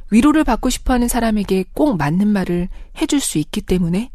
위로를 0.09 0.43
받고 0.43 0.69
싶어 0.69 0.93
하는 0.93 1.07
사람에게 1.07 1.65
꼭 1.73 1.97
맞는 1.97 2.27
말을 2.27 2.69
해줄 2.99 3.19
수 3.19 3.37
있기 3.37 3.61
때문에? 3.61 4.11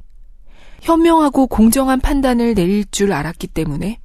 현명하고 0.82 1.46
공정한 1.46 2.00
판단을 2.00 2.54
내릴 2.54 2.84
줄 2.90 3.12
알았기 3.12 3.46
때문에? 3.48 4.00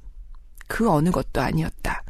그 0.68 0.90
어느 0.90 1.10
것도 1.10 1.40
아니었다. 1.40 2.01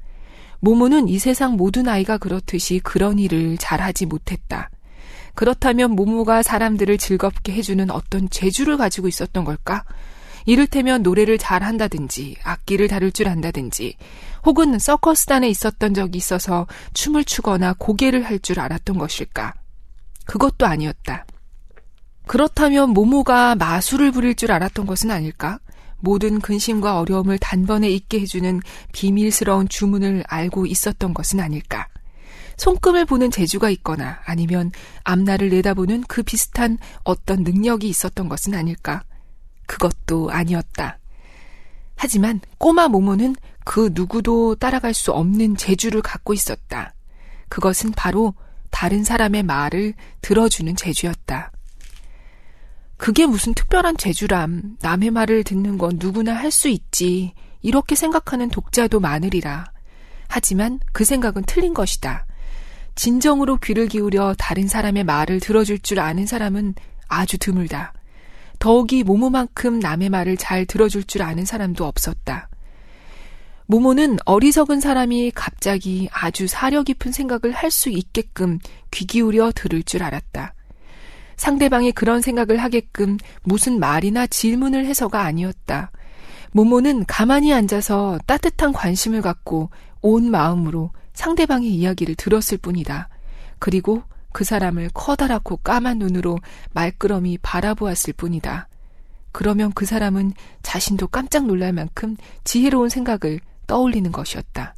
모모는 0.63 1.09
이 1.09 1.19
세상 1.19 1.57
모든 1.57 1.89
아이가 1.89 2.19
그렇듯이 2.19 2.79
그런 2.79 3.19
일을 3.19 3.59
잘하지 3.59 4.07
못했다. 4.07 4.71
그렇다면 5.35 5.91
모모가 5.91 6.43
사람들을 6.45 6.99
즐겁게 6.99 7.53
해주는 7.53 7.91
어떤 7.91 8.31
재주를 8.31 8.77
가지고 8.77 9.09
있었던 9.09 9.45
걸까? 9.45 9.85
이를테면 10.47 11.03
노래를 11.03 11.37
잘 11.39 11.65
한다든지, 11.65 12.37
악기를 12.45 12.87
다룰 12.87 13.11
줄 13.11 13.27
안다든지, 13.29 13.97
혹은 14.47 14.79
서커스단에 14.79 15.49
있었던 15.49 15.95
적이 15.95 16.19
있어서 16.19 16.69
춤을 16.95 17.25
추거나 17.25 17.75
고개를 17.77 18.23
할 18.23 18.39
줄 18.39 18.61
알았던 18.61 18.99
것일까? 18.99 19.55
그것도 20.27 20.67
아니었다. 20.67 21.27
그렇다면 22.29 22.91
모모가 22.91 23.57
마술을 23.57 24.13
부릴 24.13 24.37
줄 24.37 24.53
알았던 24.53 24.87
것은 24.87 25.11
아닐까? 25.11 25.59
모든 26.03 26.41
근심과 26.41 26.99
어려움을 26.99 27.39
단번에 27.39 27.89
잊게 27.89 28.21
해주는 28.21 28.61
비밀스러운 28.93 29.69
주문을 29.69 30.25
알고 30.27 30.67
있었던 30.67 31.15
것은 31.15 31.41
아닐까? 31.41 31.89
손금을 32.57 33.07
보는 33.07 33.31
재주가 33.31 33.71
있거나 33.71 34.21
아니면 34.25 34.73
앞날을 35.05 35.49
내다보는 35.49 36.05
그 36.09 36.23
비슷한 36.23 36.79
어떤 37.05 37.45
능력이 37.45 37.89
있었던 37.89 38.29
것은 38.29 38.55
아닐까? 38.55 39.05
그것도 39.67 40.31
아니었다. 40.31 40.99
하지만 41.97 42.41
꼬마 42.59 42.89
모모는 42.89 43.37
그 43.65 43.91
누구도 43.93 44.57
따라갈 44.57 44.93
수 44.93 45.13
없는 45.13 45.57
재주를 45.57 46.03
갖고 46.03 46.35
있었다. 46.35 46.95
그것은 47.49 47.93
바로 47.93 48.35
다른 48.71 49.05
사람의 49.05 49.45
말을 49.45 49.95
들어주는 50.21 50.75
재주였다. 50.75 51.53
그게 53.03 53.27
무슨 53.27 53.53
특별한 53.53 53.97
재주람, 53.97 54.77
남의 54.81 55.11
말을 55.11 55.43
듣는 55.43 55.77
건 55.77 55.97
누구나 55.99 56.35
할 56.35 56.53
수 56.53 56.69
있지. 56.69 57.33
이렇게 57.61 57.97
생각하는 57.97 58.49
독자도 58.49 59.01
많으리라. 59.01 59.65
하지만 60.29 60.79
그 60.93 61.05
생각은 61.05 61.43
틀린 61.45 61.75
것이다. 61.75 62.27
진정으로 62.95 63.57
귀를 63.57 63.89
기울여 63.89 64.37
다른 64.39 64.69
사람의 64.69 65.03
말을 65.03 65.41
들어줄 65.41 65.81
줄 65.81 65.99
아는 65.99 66.27
사람은 66.27 66.77
아주 67.09 67.39
드물다. 67.39 67.93
더욱이 68.61 69.03
모모만큼 69.03 69.81
남의 69.81 70.09
말을 70.09 70.37
잘 70.37 70.65
들어줄 70.65 71.03
줄 71.03 71.23
아는 71.23 71.45
사람도 71.45 71.85
없었다. 71.85 72.49
모모는 73.67 74.19
어리석은 74.27 74.79
사람이 74.79 75.33
갑자기 75.35 76.09
아주 76.13 76.47
사려 76.47 76.85
깊은 76.85 77.11
생각을 77.11 77.51
할 77.51 77.73
수 77.73 77.89
있게끔 77.91 78.61
귀 78.93 79.07
기울여 79.07 79.51
들을 79.57 79.83
줄 79.83 80.05
알았다. 80.05 80.55
상대방이 81.43 81.91
그런 81.91 82.21
생각을 82.21 82.59
하게끔 82.59 83.19
무슨 83.43 83.81
말이나 83.81 84.29
질문을 84.29 84.87
해서가 84.87 85.23
아니었다. 85.23 85.91
모모는 86.53 87.05
가만히 87.07 87.53
앉아서 87.53 88.21
따뜻한 88.27 88.73
관심을 88.73 89.23
갖고 89.23 89.69
온 90.03 90.31
마음으로 90.31 90.93
상대방의 91.15 91.69
이야기를 91.69 92.15
들었을 92.15 92.59
뿐이다. 92.59 93.09
그리고 93.59 94.05
그 94.33 94.45
사람을 94.45 94.91
커다랗고 94.95 95.57
까만 95.57 95.99
눈으로 95.99 96.39
말끄러미 96.75 97.39
바라보았을 97.43 98.13
뿐이다. 98.13 98.69
그러면 99.33 99.73
그 99.75 99.85
사람은 99.85 100.35
자신도 100.63 101.09
깜짝 101.09 101.47
놀랄 101.47 101.73
만큼 101.73 102.17
지혜로운 102.45 102.89
생각을 102.89 103.41
떠올리는 103.67 104.13
것이었다. 104.13 104.77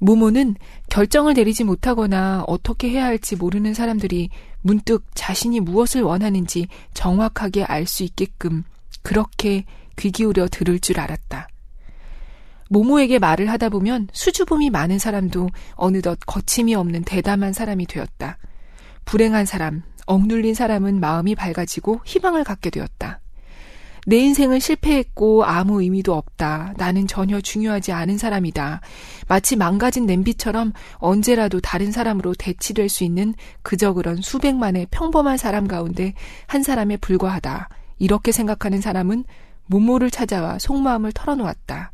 모모는 0.00 0.56
결정을 0.88 1.34
내리지 1.34 1.62
못하거나 1.64 2.44
어떻게 2.46 2.88
해야 2.90 3.04
할지 3.04 3.36
모르는 3.36 3.74
사람들이 3.74 4.30
문득 4.62 5.04
자신이 5.14 5.60
무엇을 5.60 6.02
원하는지 6.02 6.68
정확하게 6.94 7.64
알 7.64 7.86
수 7.86 8.02
있게끔 8.02 8.64
그렇게 9.02 9.64
귀 9.96 10.10
기울여 10.10 10.48
들을 10.48 10.78
줄 10.80 10.98
알았다. 10.98 11.48
모모에게 12.70 13.18
말을 13.18 13.50
하다 13.50 13.68
보면 13.68 14.08
수줍음이 14.12 14.70
많은 14.70 14.98
사람도 14.98 15.50
어느덧 15.74 16.18
거침이 16.26 16.74
없는 16.74 17.02
대담한 17.04 17.52
사람이 17.52 17.86
되었다. 17.86 18.38
불행한 19.04 19.44
사람, 19.44 19.82
억눌린 20.06 20.54
사람은 20.54 21.00
마음이 21.00 21.34
밝아지고 21.34 22.00
희망을 22.04 22.44
갖게 22.44 22.70
되었다. 22.70 23.19
내 24.06 24.16
인생은 24.18 24.60
실패했고 24.60 25.44
아무 25.44 25.82
의미도 25.82 26.14
없다. 26.14 26.74
나는 26.76 27.06
전혀 27.06 27.40
중요하지 27.40 27.92
않은 27.92 28.18
사람이다. 28.18 28.80
마치 29.28 29.56
망가진 29.56 30.06
냄비처럼 30.06 30.72
언제라도 30.94 31.60
다른 31.60 31.92
사람으로 31.92 32.34
대치될 32.34 32.88
수 32.88 33.04
있는 33.04 33.34
그저 33.62 33.92
그런 33.92 34.20
수백만의 34.20 34.88
평범한 34.90 35.36
사람 35.36 35.68
가운데 35.68 36.14
한 36.46 36.62
사람에 36.62 36.96
불과하다. 36.96 37.68
이렇게 37.98 38.32
생각하는 38.32 38.80
사람은 38.80 39.24
모모를 39.66 40.10
찾아와 40.10 40.58
속마음을 40.58 41.12
털어놓았다. 41.12 41.92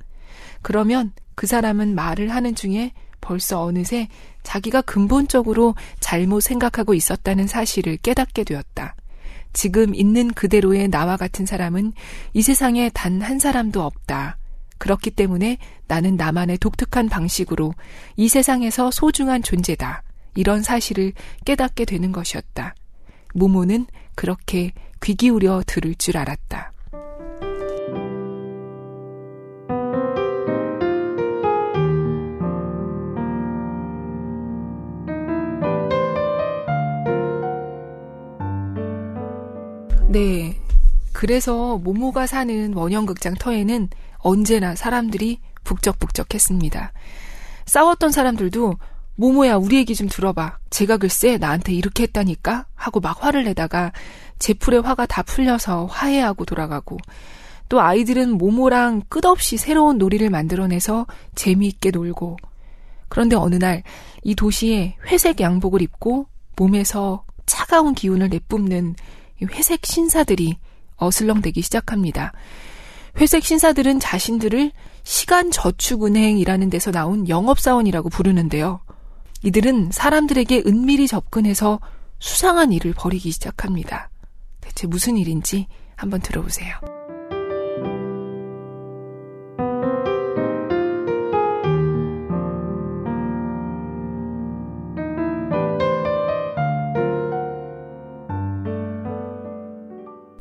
그러면 0.62 1.12
그 1.34 1.46
사람은 1.46 1.94
말을 1.94 2.34
하는 2.34 2.54
중에 2.54 2.92
벌써 3.20 3.62
어느새 3.62 4.08
자기가 4.44 4.82
근본적으로 4.82 5.74
잘못 6.00 6.40
생각하고 6.40 6.94
있었다는 6.94 7.46
사실을 7.48 7.96
깨닫게 7.98 8.44
되었다. 8.44 8.94
지금 9.56 9.94
있는 9.94 10.34
그대로의 10.34 10.88
나와 10.88 11.16
같은 11.16 11.46
사람은 11.46 11.94
이 12.34 12.42
세상에 12.42 12.90
단 12.90 13.22
한 13.22 13.38
사람도 13.38 13.82
없다. 13.82 14.36
그렇기 14.76 15.10
때문에 15.12 15.56
나는 15.88 16.16
나만의 16.16 16.58
독특한 16.58 17.08
방식으로 17.08 17.72
이 18.16 18.28
세상에서 18.28 18.90
소중한 18.90 19.42
존재다. 19.42 20.02
이런 20.34 20.62
사실을 20.62 21.14
깨닫게 21.46 21.86
되는 21.86 22.12
것이었다. 22.12 22.74
모모는 23.34 23.86
그렇게 24.14 24.72
귀 25.02 25.14
기울여 25.14 25.62
들을 25.66 25.94
줄 25.94 26.18
알았다. 26.18 26.72
네. 40.16 40.58
그래서 41.12 41.76
모모가 41.76 42.26
사는 42.26 42.72
원형극장 42.72 43.34
터에는 43.34 43.90
언제나 44.16 44.74
사람들이 44.74 45.40
북적북적했습니다. 45.62 46.92
싸웠던 47.66 48.12
사람들도 48.12 48.76
모모야 49.16 49.56
우리 49.56 49.76
얘기 49.76 49.94
좀 49.94 50.08
들어봐. 50.08 50.56
제가 50.70 50.96
글쎄 50.96 51.36
나한테 51.36 51.74
이렇게 51.74 52.04
했다니까 52.04 52.64
하고 52.74 53.00
막 53.00 53.22
화를 53.22 53.44
내다가 53.44 53.92
제풀의 54.38 54.80
화가 54.80 55.04
다 55.04 55.22
풀려서 55.22 55.84
화해하고 55.84 56.46
돌아가고 56.46 56.96
또 57.68 57.82
아이들은 57.82 58.38
모모랑 58.38 59.02
끝없이 59.10 59.58
새로운 59.58 59.98
놀이를 59.98 60.30
만들어내서 60.30 61.06
재미있게 61.34 61.90
놀고 61.90 62.38
그런데 63.08 63.36
어느 63.36 63.56
날 63.56 63.82
이 64.26 64.34
도시에 64.34 64.96
회색 65.06 65.40
양복을 65.40 65.82
입고 65.82 66.26
몸에서 66.56 67.24
차가운 67.44 67.94
기운을 67.94 68.30
내뿜는 68.30 68.96
회색 69.42 69.84
신사들이 69.84 70.56
어슬렁대기 70.96 71.62
시작합니다. 71.62 72.32
회색 73.18 73.44
신사들은 73.44 74.00
자신들을 74.00 74.72
시간저축은행이라는 75.02 76.70
데서 76.70 76.90
나온 76.90 77.28
영업사원이라고 77.28 78.08
부르는데요. 78.08 78.80
이들은 79.42 79.90
사람들에게 79.92 80.64
은밀히 80.66 81.06
접근해서 81.06 81.80
수상한 82.18 82.72
일을 82.72 82.94
벌이기 82.94 83.30
시작합니다. 83.30 84.10
대체 84.60 84.86
무슨 84.86 85.16
일인지 85.16 85.66
한번 85.94 86.20
들어보세요. 86.20 86.95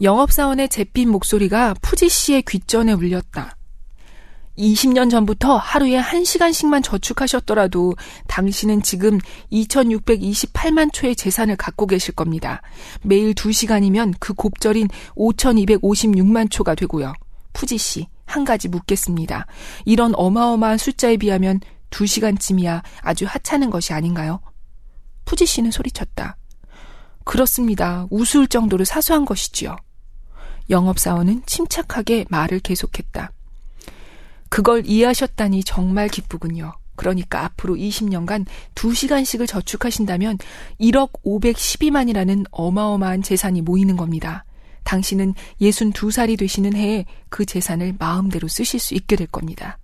영업사원의 0.05 0.69
잿빛 0.69 1.07
목소리가 1.07 1.73
푸지 1.81 2.09
씨의 2.09 2.43
귓전에 2.43 2.93
울렸다. 2.93 3.57
20년 4.55 5.09
전부터 5.09 5.57
하루에 5.57 5.99
1시간씩만 5.99 6.83
저축하셨더라도 6.83 7.95
당신은 8.27 8.83
지금 8.83 9.17
2628만 9.51 10.93
초의 10.93 11.15
재산을 11.15 11.55
갖고 11.55 11.87
계실 11.87 12.13
겁니다. 12.13 12.61
매일 13.01 13.33
2시간이면 13.33 14.13
그 14.19 14.35
곱절인 14.35 14.89
5256만 15.15 16.51
초가 16.51 16.75
되고요. 16.75 17.11
푸지 17.53 17.79
씨, 17.79 18.07
한 18.25 18.45
가지 18.45 18.67
묻겠습니다. 18.69 19.47
이런 19.85 20.13
어마어마한 20.15 20.77
숫자에 20.77 21.17
비하면 21.17 21.61
2시간쯤이야 21.89 22.83
아주 23.01 23.25
하찮은 23.27 23.71
것이 23.71 23.91
아닌가요? 23.91 24.39
푸지 25.25 25.47
씨는 25.47 25.71
소리쳤다. 25.71 26.37
그렇습니다. 27.23 28.05
우스울 28.11 28.47
정도로 28.47 28.85
사소한 28.85 29.25
것이지요. 29.25 29.75
영업사원은 30.69 31.43
침착하게 31.45 32.25
말을 32.29 32.59
계속했다. 32.59 33.31
그걸 34.49 34.85
이해하셨다니 34.85 35.63
정말 35.63 36.07
기쁘군요. 36.07 36.73
그러니까 36.95 37.43
앞으로 37.43 37.75
20년간 37.75 38.45
2시간씩을 38.75 39.47
저축하신다면 39.47 40.37
1억 40.79 41.11
512만이라는 41.25 42.45
어마어마한 42.51 43.21
재산이 43.21 43.61
모이는 43.61 43.97
겁니다. 43.97 44.45
당신은 44.83 45.33
62살이 45.61 46.37
되시는 46.37 46.75
해에 46.75 47.05
그 47.29 47.45
재산을 47.45 47.95
마음대로 47.97 48.47
쓰실 48.47 48.79
수 48.79 48.93
있게 48.93 49.15
될 49.15 49.27
겁니다. 49.27 49.77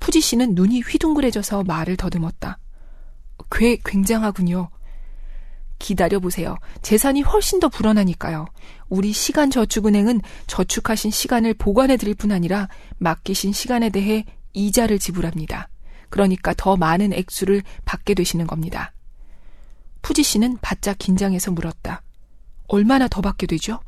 푸지 0.00 0.20
씨는 0.20 0.54
눈이 0.54 0.80
휘둥그레져서 0.80 1.64
말을 1.64 1.96
더듬었다. 1.96 2.58
꽤 3.52 3.78
굉장하군요. 3.84 4.70
기다려보세요. 5.80 6.56
재산이 6.82 7.22
훨씬 7.22 7.58
더 7.58 7.68
불어나니까요. 7.68 8.46
우리 8.88 9.12
시간저축은행은 9.12 10.20
저축하신 10.46 11.10
시간을 11.10 11.54
보관해 11.54 11.96
드릴 11.96 12.14
뿐 12.14 12.30
아니라 12.30 12.68
맡기신 12.98 13.52
시간에 13.52 13.90
대해 13.90 14.24
이자를 14.52 15.00
지불합니다. 15.00 15.68
그러니까 16.08 16.54
더 16.56 16.76
많은 16.76 17.12
액수를 17.12 17.62
받게 17.84 18.14
되시는 18.14 18.46
겁니다. 18.46 18.92
푸지 20.02 20.22
씨는 20.22 20.58
바짝 20.60 20.96
긴장해서 20.98 21.50
물었다. 21.50 22.02
얼마나 22.68 23.08
더 23.08 23.20
받게 23.20 23.46
되죠? 23.46 23.80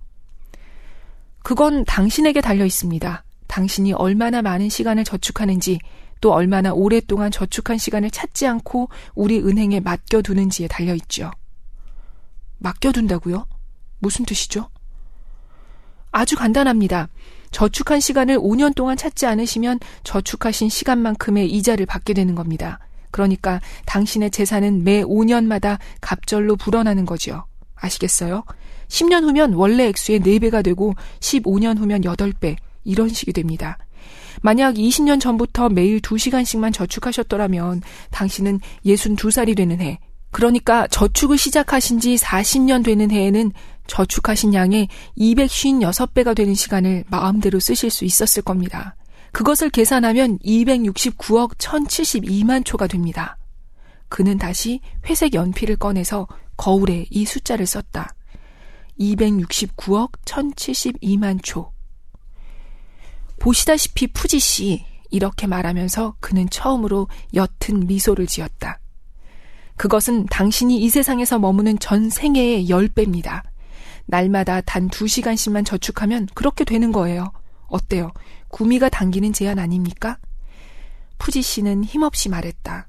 그건 1.43 1.85
당신에게 1.85 2.41
달려 2.41 2.65
있습니다. 2.65 3.25
당신이 3.47 3.93
얼마나 3.93 4.43
많은 4.43 4.69
시간을 4.69 5.05
저축하는지 5.05 5.79
또 6.21 6.33
얼마나 6.33 6.73
오랫동안 6.73 7.31
저축한 7.31 7.79
시간을 7.79 8.11
찾지 8.11 8.47
않고 8.47 8.89
우리 9.15 9.41
은행에 9.41 9.81
맡겨두는지에 9.81 10.69
달려 10.69 10.95
있죠. 10.95 11.31
맡겨둔다고요? 12.63 13.47
무슨 13.99 14.25
뜻이죠? 14.25 14.69
아주 16.11 16.37
간단합니다. 16.37 17.09
저축한 17.51 18.01
시간을 18.01 18.39
5년 18.39 18.75
동안 18.75 18.97
찾지 18.97 19.27
않으시면 19.27 19.79
저축하신 20.05 20.69
시간만큼의 20.69 21.51
이자를 21.51 21.87
받게 21.87 22.15
되는 22.15 22.35
겁니다. 22.35 22.79
그러니까 23.11 23.61
당신의 23.87 24.31
재산은 24.31 24.85
매 24.85 25.03
5년마다 25.03 25.79
갑절로 26.01 26.57
불어나는 26.57 27.05
거죠. 27.05 27.45
아시겠어요? 27.75 28.45
10년 28.89 29.23
후면 29.25 29.55
원래 29.55 29.87
액수의 29.89 30.21
4배가 30.21 30.65
되고 30.65 30.95
15년 31.21 31.79
후면 31.79 32.03
8배, 32.03 32.57
이런 32.85 33.09
식이 33.09 33.33
됩니다. 33.33 33.79
만약 34.41 34.75
20년 34.75 35.21
전부터 35.21 35.69
매일 35.69 36.01
2시간씩만 36.01 36.73
저축하셨더라면 36.73 37.83
당신은 38.11 38.61
62살이 38.87 39.57
되는 39.57 39.81
해, 39.81 39.99
그러니까 40.33 40.89
저축을 40.89 41.39
시작하신 41.39 42.01
지 42.01 42.17
40년 42.17 42.85
되는 42.85 43.11
해에는 43.11 43.53
저축하신 43.87 44.55
양의 44.55 44.89
256배가 45.17 46.35
되는 46.35 46.55
시간을 46.55 47.05
마음대로 47.09 47.61
쓰실 47.61 47.91
수 47.91 48.05
있었을 48.05 48.43
겁니다. 48.43 48.97
그것을 49.33 49.71
계산하면 49.71 50.39
269억 50.39 51.57
1072만 51.59 52.65
초가 52.65 52.87
됩니다. 52.87 53.37
그는 54.09 54.39
다시 54.39 54.81
회색 55.07 55.35
연필을 55.35 55.77
꺼내서 55.77 56.27
거울에 56.57 57.07
이 57.11 57.25
숫자를 57.25 57.67
썼다. 57.67 58.15
269억 58.99 60.13
1072만 60.25 61.41
초. 61.43 61.73
보시다시피 63.39 64.07
푸지 64.09 64.39
씨, 64.39 64.85
이렇게 65.11 65.47
말하면서 65.47 66.17
그는 66.21 66.49
처음으로 66.49 67.09
옅은 67.35 67.87
미소를 67.87 68.27
지었다. 68.27 68.82
그것은 69.77 70.27
당신이 70.27 70.79
이 70.79 70.89
세상에서 70.89 71.39
머무는 71.39 71.79
전 71.79 72.11
생애의 72.11 72.67
10배입니다. 72.69 73.43
날마다 74.07 74.61
단 74.61 74.89
2시간씩만 74.89 75.65
저축하면 75.65 76.29
그렇게 76.35 76.65
되는 76.65 76.93
거예요. 76.93 77.33
어때요? 77.69 78.13
구미가 78.49 78.89
당기는 78.91 79.33
제안 79.33 79.59
아닙니까? 79.59 80.19
푸지 81.19 81.41
씨는 81.41 81.85
힘없이 81.85 82.29
말했다. 82.29 82.89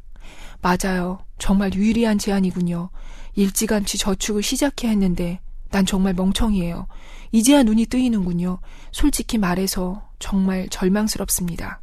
맞아요. 0.61 1.19
정말 1.37 1.73
유리한 1.73 2.17
제안이군요. 2.17 2.89
일찌감치 3.35 3.97
저축을 3.97 4.43
시작해야 4.43 4.91
했는데 4.91 5.39
난 5.69 5.85
정말 5.85 6.13
멍청이에요. 6.13 6.87
이제야 7.31 7.63
눈이 7.63 7.87
뜨이는군요. 7.87 8.59
솔직히 8.91 9.37
말해서 9.37 10.07
정말 10.19 10.67
절망스럽습니다. 10.69 11.81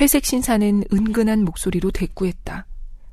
회색 0.00 0.24
신사는 0.24 0.84
은근한 0.92 1.44
목소리로 1.44 1.90
대꾸했다. 1.90 2.66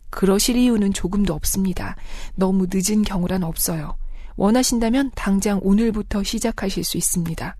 그러실 0.10 0.56
이유는 0.58 0.94
조금도 0.94 1.34
없습니다. 1.34 1.96
너무 2.36 2.68
늦은 2.72 3.04
경우란 3.04 3.44
없어요. 3.44 3.98
원하신다면 4.36 5.12
당장 5.16 5.60
오늘부터 5.62 6.24
시작하실 6.24 6.84
수 6.84 6.98
있습니다. 6.98 7.56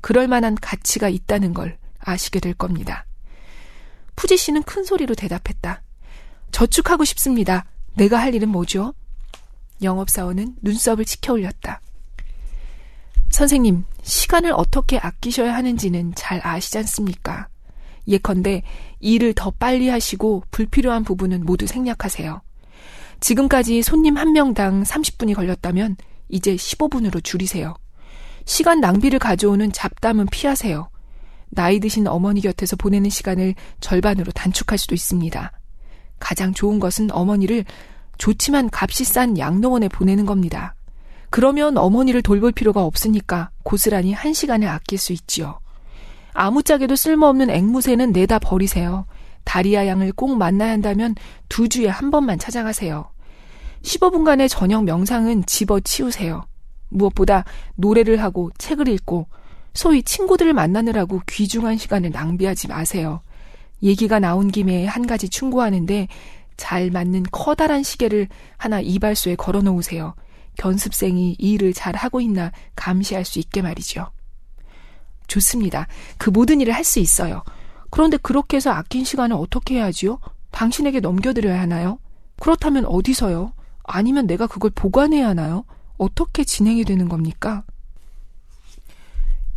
그럴 0.00 0.28
만한 0.28 0.54
가치가 0.54 1.08
있다는 1.08 1.54
걸 1.54 1.78
아시게 1.98 2.40
될 2.40 2.54
겁니다. 2.54 3.04
푸지 4.16 4.36
씨는 4.36 4.62
큰 4.62 4.84
소리로 4.84 5.14
대답했다. 5.14 5.82
저축하고 6.52 7.04
싶습니다. 7.04 7.66
내가 7.94 8.18
할 8.18 8.34
일은 8.34 8.48
뭐죠? 8.48 8.94
영업사원은 9.82 10.56
눈썹을 10.62 11.04
치켜 11.04 11.32
올렸다. 11.32 11.80
선생님, 13.30 13.84
시간을 14.02 14.52
어떻게 14.52 14.98
아끼셔야 14.98 15.54
하는지는 15.54 16.14
잘 16.14 16.40
아시지 16.44 16.78
않습니까? 16.78 17.48
예컨대 18.10 18.62
일을 19.00 19.32
더 19.34 19.50
빨리 19.50 19.88
하시고 19.88 20.44
불필요한 20.50 21.04
부분은 21.04 21.44
모두 21.44 21.66
생략하세요. 21.66 22.42
지금까지 23.20 23.82
손님 23.82 24.16
한 24.16 24.32
명당 24.32 24.82
30분이 24.82 25.34
걸렸다면 25.34 25.96
이제 26.28 26.54
15분으로 26.56 27.22
줄이세요. 27.22 27.74
시간 28.44 28.80
낭비를 28.80 29.18
가져오는 29.18 29.70
잡담은 29.72 30.26
피하세요. 30.26 30.90
나이 31.50 31.80
드신 31.80 32.06
어머니 32.06 32.40
곁에서 32.40 32.76
보내는 32.76 33.10
시간을 33.10 33.54
절반으로 33.80 34.32
단축할 34.32 34.78
수도 34.78 34.94
있습니다. 34.94 35.52
가장 36.18 36.52
좋은 36.52 36.78
것은 36.78 37.10
어머니를 37.10 37.64
좋지만 38.18 38.68
값이 38.72 39.04
싼 39.04 39.38
양로원에 39.38 39.88
보내는 39.88 40.26
겁니다. 40.26 40.74
그러면 41.30 41.76
어머니를 41.76 42.22
돌볼 42.22 42.52
필요가 42.52 42.84
없으니까 42.84 43.50
고스란히 43.62 44.12
한 44.12 44.32
시간을 44.34 44.68
아낄 44.68 44.98
수 44.98 45.12
있지요. 45.12 45.59
아무짝에도 46.32 46.96
쓸모없는 46.96 47.50
앵무새는 47.50 48.12
내다 48.12 48.38
버리세요. 48.38 49.06
다리아 49.44 49.86
양을 49.86 50.12
꼭 50.12 50.36
만나야 50.36 50.70
한다면 50.72 51.14
두 51.48 51.68
주에 51.68 51.88
한 51.88 52.10
번만 52.10 52.38
찾아가세요. 52.38 53.10
15분간의 53.82 54.48
저녁 54.48 54.84
명상은 54.84 55.44
집어 55.46 55.80
치우세요. 55.80 56.44
무엇보다 56.88 57.44
노래를 57.76 58.22
하고 58.22 58.50
책을 58.58 58.88
읽고 58.88 59.26
소위 59.72 60.02
친구들을 60.02 60.52
만나느라고 60.52 61.22
귀중한 61.28 61.78
시간을 61.78 62.10
낭비하지 62.10 62.68
마세요. 62.68 63.20
얘기가 63.82 64.18
나온 64.18 64.50
김에 64.50 64.84
한 64.84 65.06
가지 65.06 65.28
충고하는데 65.28 66.08
잘 66.56 66.90
맞는 66.90 67.24
커다란 67.32 67.82
시계를 67.82 68.28
하나 68.58 68.80
이발소에 68.80 69.36
걸어 69.36 69.62
놓으세요. 69.62 70.14
견습생이 70.58 71.36
일을 71.38 71.72
잘 71.72 71.96
하고 71.96 72.20
있나 72.20 72.52
감시할 72.76 73.24
수 73.24 73.38
있게 73.38 73.62
말이죠. 73.62 74.10
좋습니다. 75.30 75.86
그 76.18 76.30
모든 76.30 76.60
일을 76.60 76.74
할 76.74 76.84
수 76.84 76.98
있어요. 76.98 77.42
그런데 77.90 78.16
그렇게 78.16 78.56
해서 78.56 78.70
아낀 78.70 79.04
시간을 79.04 79.36
어떻게 79.36 79.76
해야지요? 79.76 80.18
당신에게 80.50 81.00
넘겨드려야 81.00 81.60
하나요? 81.60 81.98
그렇다면 82.40 82.84
어디서요? 82.86 83.52
아니면 83.84 84.26
내가 84.26 84.46
그걸 84.46 84.70
보관해야 84.70 85.28
하나요? 85.28 85.64
어떻게 85.98 86.44
진행이 86.44 86.84
되는 86.84 87.08
겁니까? 87.08 87.64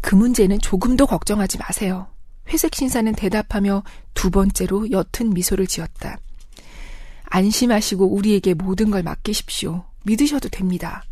그 0.01 0.15
문제는 0.15 0.59
조금도 0.59 1.07
걱정하지 1.07 1.57
마세요. 1.59 2.07
회색 2.49 2.75
신사는 2.75 3.13
대답하며 3.13 3.83
두 4.13 4.29
번째로 4.29 4.89
옅은 4.91 5.33
미소를 5.33 5.65
지었다. 5.65 6.17
안심하시고 7.25 8.05
우리에게 8.13 8.53
모든 8.53 8.91
걸 8.91 9.01
맡기십시오. 9.01 9.85
믿으셔도 10.03 10.49
됩니다. 10.49 11.03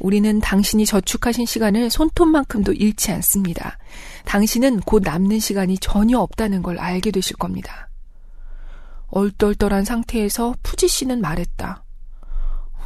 우리는 0.00 0.40
당신이 0.40 0.86
저축하신 0.86 1.46
시간을 1.46 1.90
손톱만큼도 1.90 2.72
잃지 2.72 3.12
않습니다. 3.12 3.78
당신은 4.24 4.80
곧 4.80 5.02
남는 5.04 5.40
시간이 5.40 5.78
전혀 5.78 6.18
없다는 6.18 6.62
걸 6.62 6.78
알게 6.78 7.10
되실 7.10 7.36
겁니다. 7.36 7.88
얼떨떨한 9.08 9.84
상태에서 9.84 10.54
푸지 10.62 10.88
씨는 10.88 11.20
말했다. 11.20 11.82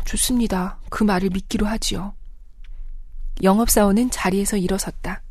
좋습니다. 0.04 0.78
그 0.88 1.04
말을 1.04 1.30
믿기로 1.30 1.66
하지요. 1.66 2.14
영업사원은 3.42 4.10
자리에서 4.10 4.56
일어섰다. 4.56 5.22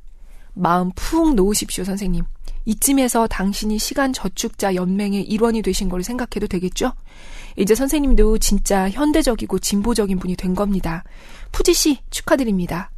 마음 0.53 0.91
푹 0.95 1.35
놓으십시오, 1.35 1.83
선생님. 1.83 2.23
이쯤에서 2.65 3.27
당신이 3.27 3.79
시간 3.79 4.13
저축자 4.13 4.75
연맹의 4.75 5.23
일원이 5.23 5.61
되신 5.61 5.89
걸 5.89 6.03
생각해도 6.03 6.47
되겠죠? 6.47 6.93
이제 7.55 7.73
선생님도 7.75 8.37
진짜 8.37 8.89
현대적이고 8.89 9.59
진보적인 9.59 10.19
분이 10.19 10.35
된 10.35 10.53
겁니다. 10.53 11.03
푸지 11.51 11.73
씨 11.73 11.99
축하드립니다. 12.09 12.91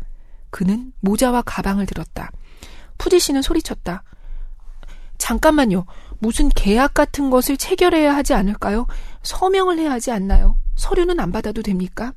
그는 0.50 0.92
모자와 1.00 1.44
가방을 1.44 1.86
들었다. 1.86 2.32
푸지 2.98 3.20
씨는 3.20 3.42
소리쳤다. 3.42 4.04
잠깐만요. 5.18 5.86
무슨 6.20 6.50
계약 6.50 6.94
같은 6.94 7.30
것을 7.30 7.58
체결해야 7.58 8.16
하지 8.16 8.34
않을까요? 8.34 8.86
서명을 9.24 9.80
해야 9.80 9.92
하지 9.92 10.12
않나요? 10.12 10.58
서류는 10.76 11.20
안 11.20 11.32
받아도 11.32 11.62
됩니까? 11.62 12.14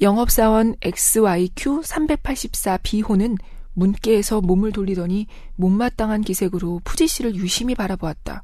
영업사원 0.00 0.74
XYQ 0.82 1.82
384 1.84 2.78
B호는 2.78 3.38
문께에서 3.74 4.40
몸을 4.40 4.72
돌리더니 4.72 5.26
못마땅한 5.56 6.22
기색으로 6.22 6.80
푸지 6.84 7.06
씨를 7.06 7.34
유심히 7.34 7.74
바라보았다. 7.74 8.42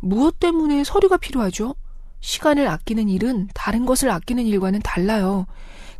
무엇 0.00 0.38
때문에 0.38 0.84
서류가 0.84 1.16
필요하죠? 1.16 1.74
시간을 2.20 2.68
아끼는 2.68 3.08
일은 3.08 3.48
다른 3.54 3.86
것을 3.86 4.10
아끼는 4.10 4.44
일과는 4.46 4.80
달라요. 4.82 5.46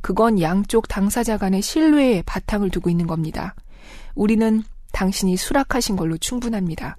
그건 0.01 0.41
양쪽 0.41 0.89
당사자 0.89 1.37
간의 1.37 1.63
신뢰에 1.63 2.23
바탕을 2.23 2.71
두고 2.71 2.91
있는 2.91 3.07
겁니다. 3.07 3.55
우리는 4.15 4.63
당신이 4.93 5.37
수락하신 5.37 5.97
걸로 5.97 6.17
충분합니다. 6.17 6.97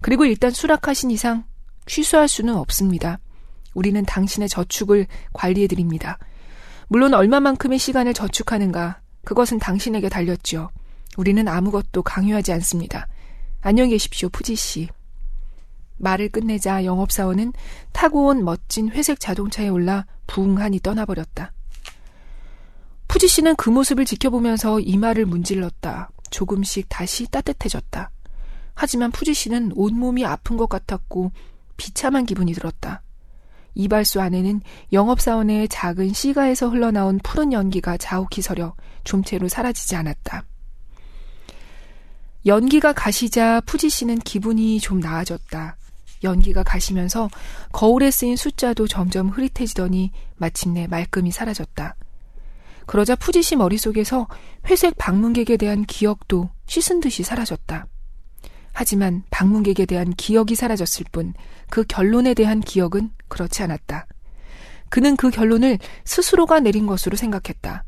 그리고 0.00 0.24
일단 0.24 0.50
수락하신 0.50 1.10
이상 1.10 1.44
취소할 1.86 2.28
수는 2.28 2.56
없습니다. 2.56 3.18
우리는 3.74 4.04
당신의 4.04 4.48
저축을 4.48 5.06
관리해드립니다. 5.32 6.18
물론 6.88 7.14
얼마만큼의 7.14 7.78
시간을 7.78 8.12
저축하는가, 8.12 9.01
그것은 9.24 9.58
당신에게 9.58 10.08
달렸죠. 10.08 10.70
우리는 11.16 11.46
아무것도 11.46 12.02
강요하지 12.02 12.52
않습니다. 12.52 13.06
안녕히 13.60 13.90
계십시오, 13.90 14.28
푸지 14.28 14.56
씨. 14.56 14.88
말을 15.98 16.30
끝내자 16.30 16.84
영업사원은 16.84 17.52
타고 17.92 18.26
온 18.26 18.44
멋진 18.44 18.90
회색 18.90 19.20
자동차에 19.20 19.68
올라 19.68 20.06
부흥하니 20.26 20.80
떠나버렸다. 20.80 21.52
푸지 23.06 23.28
씨는 23.28 23.56
그 23.56 23.70
모습을 23.70 24.04
지켜보면서 24.04 24.80
이마를 24.80 25.26
문질렀다. 25.26 26.10
조금씩 26.30 26.86
다시 26.88 27.26
따뜻해졌다. 27.30 28.10
하지만 28.74 29.10
푸지 29.12 29.34
씨는 29.34 29.72
온몸이 29.76 30.24
아픈 30.24 30.56
것 30.56 30.68
같았고 30.68 31.30
비참한 31.76 32.24
기분이 32.24 32.54
들었다. 32.54 33.02
이발소 33.74 34.20
안에는 34.20 34.60
영업사원의 34.92 35.68
작은 35.68 36.12
시가에서 36.12 36.68
흘러나온 36.68 37.18
푸른 37.22 37.52
연기가 37.52 37.96
자욱히 37.96 38.42
서려 38.42 38.74
좀채로 39.04 39.48
사라지지 39.48 39.96
않았다. 39.96 40.44
연기가 42.44 42.92
가시자 42.92 43.60
푸지 43.62 43.88
씨는 43.88 44.18
기분이 44.18 44.80
좀 44.80 45.00
나아졌다. 45.00 45.76
연기가 46.24 46.62
가시면서 46.62 47.28
거울에 47.72 48.10
쓰인 48.10 48.36
숫자도 48.36 48.86
점점 48.86 49.28
흐릿해지더니 49.28 50.12
마침내 50.36 50.86
말끔히 50.86 51.30
사라졌다. 51.30 51.96
그러자 52.86 53.16
푸지 53.16 53.42
씨 53.42 53.56
머릿속에서 53.56 54.28
회색 54.68 54.96
방문객에 54.98 55.56
대한 55.56 55.84
기억도 55.84 56.50
씻은 56.66 57.00
듯이 57.00 57.22
사라졌다. 57.22 57.86
하지만 58.74 59.22
방문객에 59.30 59.86
대한 59.86 60.12
기억이 60.14 60.54
사라졌을 60.54 61.04
뿐 61.12 61.34
그 61.72 61.84
결론에 61.88 62.34
대한 62.34 62.60
기억은 62.60 63.12
그렇지 63.32 63.62
않았다. 63.62 64.06
그는 64.90 65.16
그 65.16 65.30
결론을 65.30 65.78
스스로가 66.04 66.60
내린 66.60 66.86
것으로 66.86 67.16
생각했다. 67.16 67.84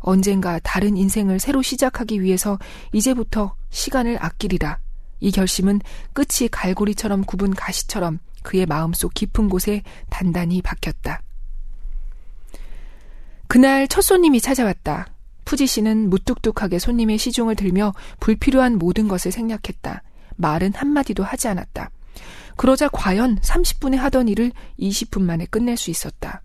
언젠가 0.00 0.58
다른 0.58 0.96
인생을 0.96 1.38
새로 1.38 1.62
시작하기 1.62 2.20
위해서 2.20 2.58
이제부터 2.92 3.54
시간을 3.70 4.18
아끼리라. 4.20 4.78
이 5.20 5.30
결심은 5.30 5.80
끝이 6.12 6.48
갈고리처럼 6.50 7.22
굽은 7.24 7.54
가시처럼 7.54 8.18
그의 8.42 8.66
마음속 8.66 9.14
깊은 9.14 9.48
곳에 9.48 9.82
단단히 10.10 10.62
박혔다. 10.62 11.22
그날 13.46 13.86
첫 13.86 14.02
손님이 14.02 14.40
찾아왔다. 14.40 15.06
푸지 15.44 15.66
씨는 15.68 16.10
무뚝뚝하게 16.10 16.80
손님의 16.80 17.18
시중을 17.18 17.54
들며 17.54 17.94
불필요한 18.18 18.78
모든 18.78 19.06
것을 19.06 19.30
생략했다. 19.30 20.02
말은 20.36 20.72
한마디도 20.74 21.22
하지 21.22 21.46
않았다. 21.48 21.90
그러자 22.58 22.88
과연 22.88 23.38
30분에 23.38 23.96
하던 23.96 24.26
일을 24.28 24.50
20분 24.80 25.22
만에 25.22 25.46
끝낼 25.46 25.76
수 25.76 25.90
있었다. 25.90 26.42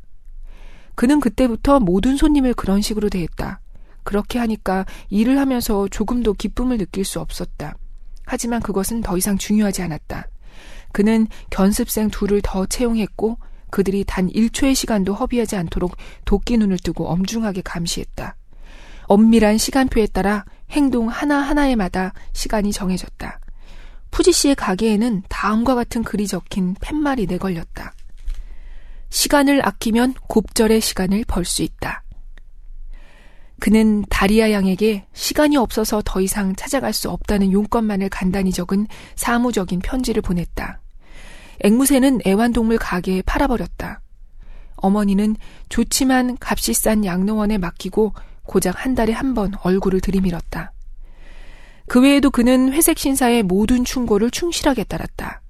그는 0.93 1.19
그때부터 1.19 1.79
모든 1.79 2.15
손님을 2.17 2.53
그런 2.53 2.81
식으로 2.81 3.09
대했다. 3.09 3.59
그렇게 4.03 4.37
하니까 4.37 4.85
일을 5.09 5.39
하면서 5.39 5.87
조금도 5.87 6.33
기쁨을 6.33 6.77
느낄 6.77 7.03
수 7.03 7.19
없었다. 7.19 7.75
하지만 8.25 8.61
그것은 8.61 9.01
더 9.01 9.17
이상 9.17 9.39
중요하지 9.39 9.81
않았다. 9.81 10.27
그는 10.91 11.25
견습생 11.49 12.11
둘을 12.11 12.41
더 12.43 12.67
채용했고 12.67 13.39
그들이 13.71 14.03
단 14.05 14.29
1초의 14.29 14.75
시간도 14.75 15.15
허비하지 15.15 15.55
않도록 15.55 15.97
도끼 16.25 16.59
눈을 16.59 16.77
뜨고 16.77 17.07
엄중하게 17.07 17.61
감시했다. 17.61 18.35
엄밀한 19.05 19.57
시간표에 19.57 20.05
따라 20.05 20.45
행동 20.69 21.09
하나하나에마다 21.09 22.13
시간이 22.33 22.71
정해졌다. 22.71 23.39
푸지 24.13 24.31
씨의 24.31 24.53
가게에는 24.55 25.23
다음과 25.27 25.73
같은 25.73 26.03
글이 26.03 26.27
적힌 26.27 26.75
팻말이 26.75 27.25
내걸렸다. 27.25 27.93
시간을 29.09 29.65
아끼면 29.67 30.13
곱절의 30.27 30.81
시간을 30.81 31.25
벌 31.27 31.43
수 31.45 31.63
있다. 31.63 32.03
그는 33.59 34.03
다리아 34.11 34.51
양에게 34.51 35.07
시간이 35.13 35.57
없어서 35.57 36.03
더 36.05 36.21
이상 36.21 36.55
찾아갈 36.55 36.93
수 36.93 37.09
없다는 37.09 37.51
용건만을 37.51 38.09
간단히 38.09 38.51
적은 38.51 38.85
사무적인 39.15 39.79
편지를 39.79 40.21
보냈다. 40.21 40.79
앵무새는 41.61 42.19
애완동물 42.27 42.77
가게에 42.77 43.23
팔아버렸다. 43.23 44.01
어머니는 44.75 45.37
좋지만 45.69 46.37
값이 46.39 46.73
싼 46.73 47.03
양로원에 47.03 47.57
맡기고 47.57 48.13
고작 48.43 48.83
한 48.85 48.93
달에 48.93 49.11
한 49.13 49.33
번 49.33 49.53
얼굴을 49.63 50.01
들이밀었다. 50.01 50.71
그 51.87 52.01
외에도 52.01 52.31
그는 52.31 52.71
회색 52.71 52.97
신사의 52.97 53.43
모든 53.43 53.85
충고를 53.85 54.31
충실하게 54.31 54.85
따랐다. 54.85 55.41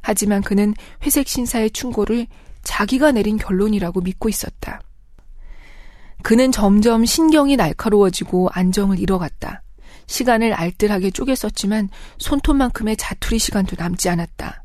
하지만 0.00 0.42
그는 0.42 0.74
회색 1.04 1.28
신사의 1.28 1.70
충고를 1.70 2.26
자기가 2.62 3.12
내린 3.12 3.36
결론이라고 3.36 4.00
믿고 4.00 4.28
있었다. 4.28 4.80
그는 6.22 6.52
점점 6.52 7.04
신경이 7.04 7.56
날카로워지고 7.56 8.50
안정을 8.52 8.98
잃어갔다. 9.00 9.62
시간을 10.06 10.52
알뜰하게 10.52 11.10
쪼개 11.10 11.34
썼지만 11.34 11.88
손톱만큼의 12.18 12.96
자투리 12.96 13.38
시간도 13.38 13.76
남지 13.78 14.08
않았다. 14.08 14.62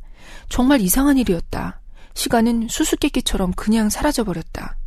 정말 0.49 0.81
이상한 0.81 1.17
일이었다. 1.17 1.81
시간은 2.13 2.67
수수께끼처럼 2.69 3.53
그냥 3.53 3.89
사라져버렸다. 3.89 4.77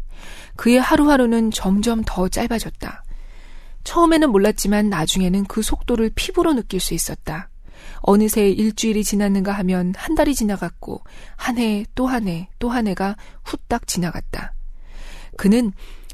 그의 0.56 0.80
하루하루는 0.80 1.50
점점 1.50 2.02
더 2.04 2.28
짧아졌다. 2.28 3.04
처음에는 3.84 4.30
몰랐지만 4.30 4.88
나중에는 4.90 5.44
그 5.44 5.62
속도를 5.62 6.10
피부로 6.14 6.52
느낄 6.54 6.80
수 6.80 6.94
있었다. 6.94 7.48
어느새 8.02 8.48
일주일이 8.48 9.04
지났는가 9.04 9.52
하면 9.52 9.94
한 9.96 10.14
달이 10.14 10.34
지나갔고 10.34 11.02
한 11.36 11.58
해 11.58 11.84
또 11.94 12.06
한 12.08 12.28
해 12.28 12.48
또 12.58 12.70
한 12.70 12.86
해가 12.86 13.16
후딱 13.44 13.86
지나갔다. 13.86 14.54
그는 15.36 15.72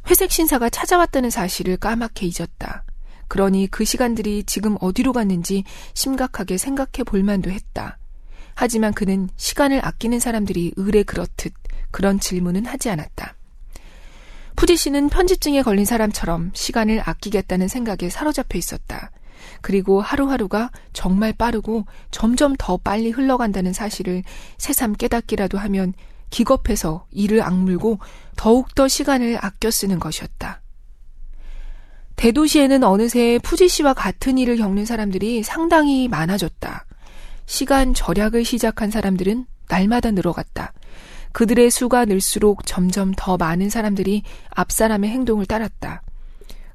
회색 0.09 0.31
신사가 0.33 0.71
찾아왔다는 0.71 1.31
사실을 1.31 1.77
까맣게 1.77 2.27
잊었다. 2.27 2.85
그러니 3.29 3.69
그 3.69 3.85
시간들이 3.85 4.45
지금 4.45 4.77
어디로 4.81 5.13
갔는지 5.13 5.65
심각하게 5.95 6.59
생각해 6.59 7.05
볼 7.05 7.23
만도 7.23 7.51
했다. 7.51 7.99
하지만 8.55 8.95
그는 8.95 9.29
시간을 9.37 9.85
아끼는 9.85 10.19
사람들이 10.21 10.73
의뢰 10.77 11.03
그렇듯 11.03 11.53
그런 11.91 12.19
질문은 12.21 12.67
하지 12.67 12.89
않았다. 12.91 13.36
푸디 14.57 14.77
씨는 14.77 15.11
편집증에 15.11 15.63
걸린 15.63 15.85
사람처럼 15.85 16.51
시간을 16.55 17.03
아끼겠다는 17.05 17.69
생각에 17.69 18.09
사로잡혀 18.11 18.59
있었다. 18.59 19.11
그리고 19.61 20.01
하루하루가 20.01 20.71
정말 20.93 21.33
빠르고 21.33 21.85
점점 22.11 22.55
더 22.59 22.77
빨리 22.77 23.11
흘러간다는 23.11 23.73
사실을 23.73 24.23
새삼 24.59 24.95
깨닫기라도 24.95 25.59
하면 25.59 25.93
기겁해서 26.31 27.07
이를 27.11 27.43
악물고 27.43 27.99
더욱더 28.37 28.89
시간을 28.89 29.39
아껴 29.41 29.71
쓰는 29.71 29.99
것이었다. 29.99 30.61
대도시에는 32.17 32.83
어느새 32.83 33.39
푸지 33.43 33.69
씨와 33.69 33.93
같은 33.93 34.39
일을 34.39 34.57
겪는 34.57 34.87
사람들이 34.87 35.43
상당히 35.43 36.09
많아졌다. 36.09 36.87
시간 37.45 37.95
절약을 37.95 38.45
시작한 38.45 38.91
사람들은 38.91 39.47
날마다 39.69 40.11
늘어갔다. 40.11 40.73
그들의 41.37 41.71
수가 41.71 42.07
늘수록 42.07 42.65
점점 42.65 43.13
더 43.15 43.37
많은 43.37 43.69
사람들이 43.69 44.23
앞 44.49 44.73
사람의 44.73 45.11
행동을 45.11 45.45
따랐다. 45.45 46.01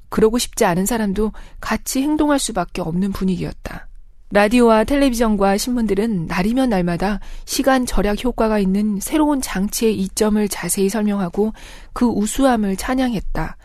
그러고 0.08 0.38
싶지 0.38 0.64
않은 0.64 0.86
사람도 0.86 1.32
같이 1.60 2.00
행동할 2.00 2.38
수밖에 2.38 2.80
없는 2.80 3.10
분위기였다. 3.10 3.88
라디오와 4.30 4.84
텔레비전과 4.84 5.58
신문들은 5.58 6.26
날이면 6.28 6.68
날마다 6.68 7.18
시간 7.44 7.86
절약 7.86 8.22
효과가 8.22 8.60
있는 8.60 9.00
새로운 9.00 9.40
장치의 9.40 9.98
이점을 9.98 10.48
자세히 10.48 10.88
설명하고 10.88 11.52
그 11.92 12.06
우수함을 12.06 12.76
찬양했다. 12.76 13.56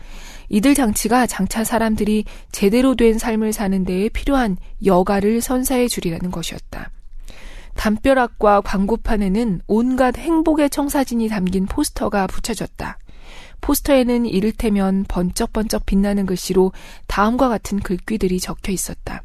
이들 0.48 0.74
장치가 0.74 1.28
장차 1.28 1.62
사람들이 1.62 2.24
제대로 2.50 2.96
된 2.96 3.18
삶을 3.18 3.52
사는 3.52 3.84
데에 3.84 4.08
필요한 4.08 4.56
여가를 4.84 5.42
선사해 5.42 5.86
주리라는 5.86 6.32
것이었다. 6.32 6.90
담벼락과 7.78 8.62
광고판에는 8.62 9.62
온갖 9.68 10.18
행복의 10.18 10.68
청사진이 10.68 11.28
담긴 11.28 11.64
포스터가 11.66 12.26
붙여졌다. 12.26 12.98
포스터에는 13.60 14.26
이를테면 14.26 15.04
번쩍번쩍 15.08 15.86
빛나는 15.86 16.26
글씨로 16.26 16.72
다음과 17.06 17.48
같은 17.48 17.78
글귀들이 17.78 18.40
적혀 18.40 18.72
있었다. 18.72 19.22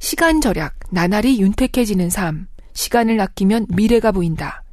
시간 0.00 0.40
절약, 0.40 0.74
나날이 0.90 1.40
윤택해지는 1.40 2.10
삶, 2.10 2.48
시간을 2.72 3.20
아끼면 3.20 3.66
미래가 3.68 4.10
보인다. 4.12 4.64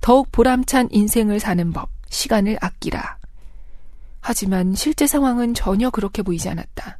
더욱 0.00 0.30
보람찬 0.30 0.88
인생을 0.92 1.40
사는 1.40 1.72
법, 1.72 1.90
시간을 2.08 2.56
아끼라. 2.60 3.18
하지만 4.20 4.74
실제 4.76 5.08
상황은 5.08 5.54
전혀 5.54 5.90
그렇게 5.90 6.22
보이지 6.22 6.48
않았다. 6.48 6.98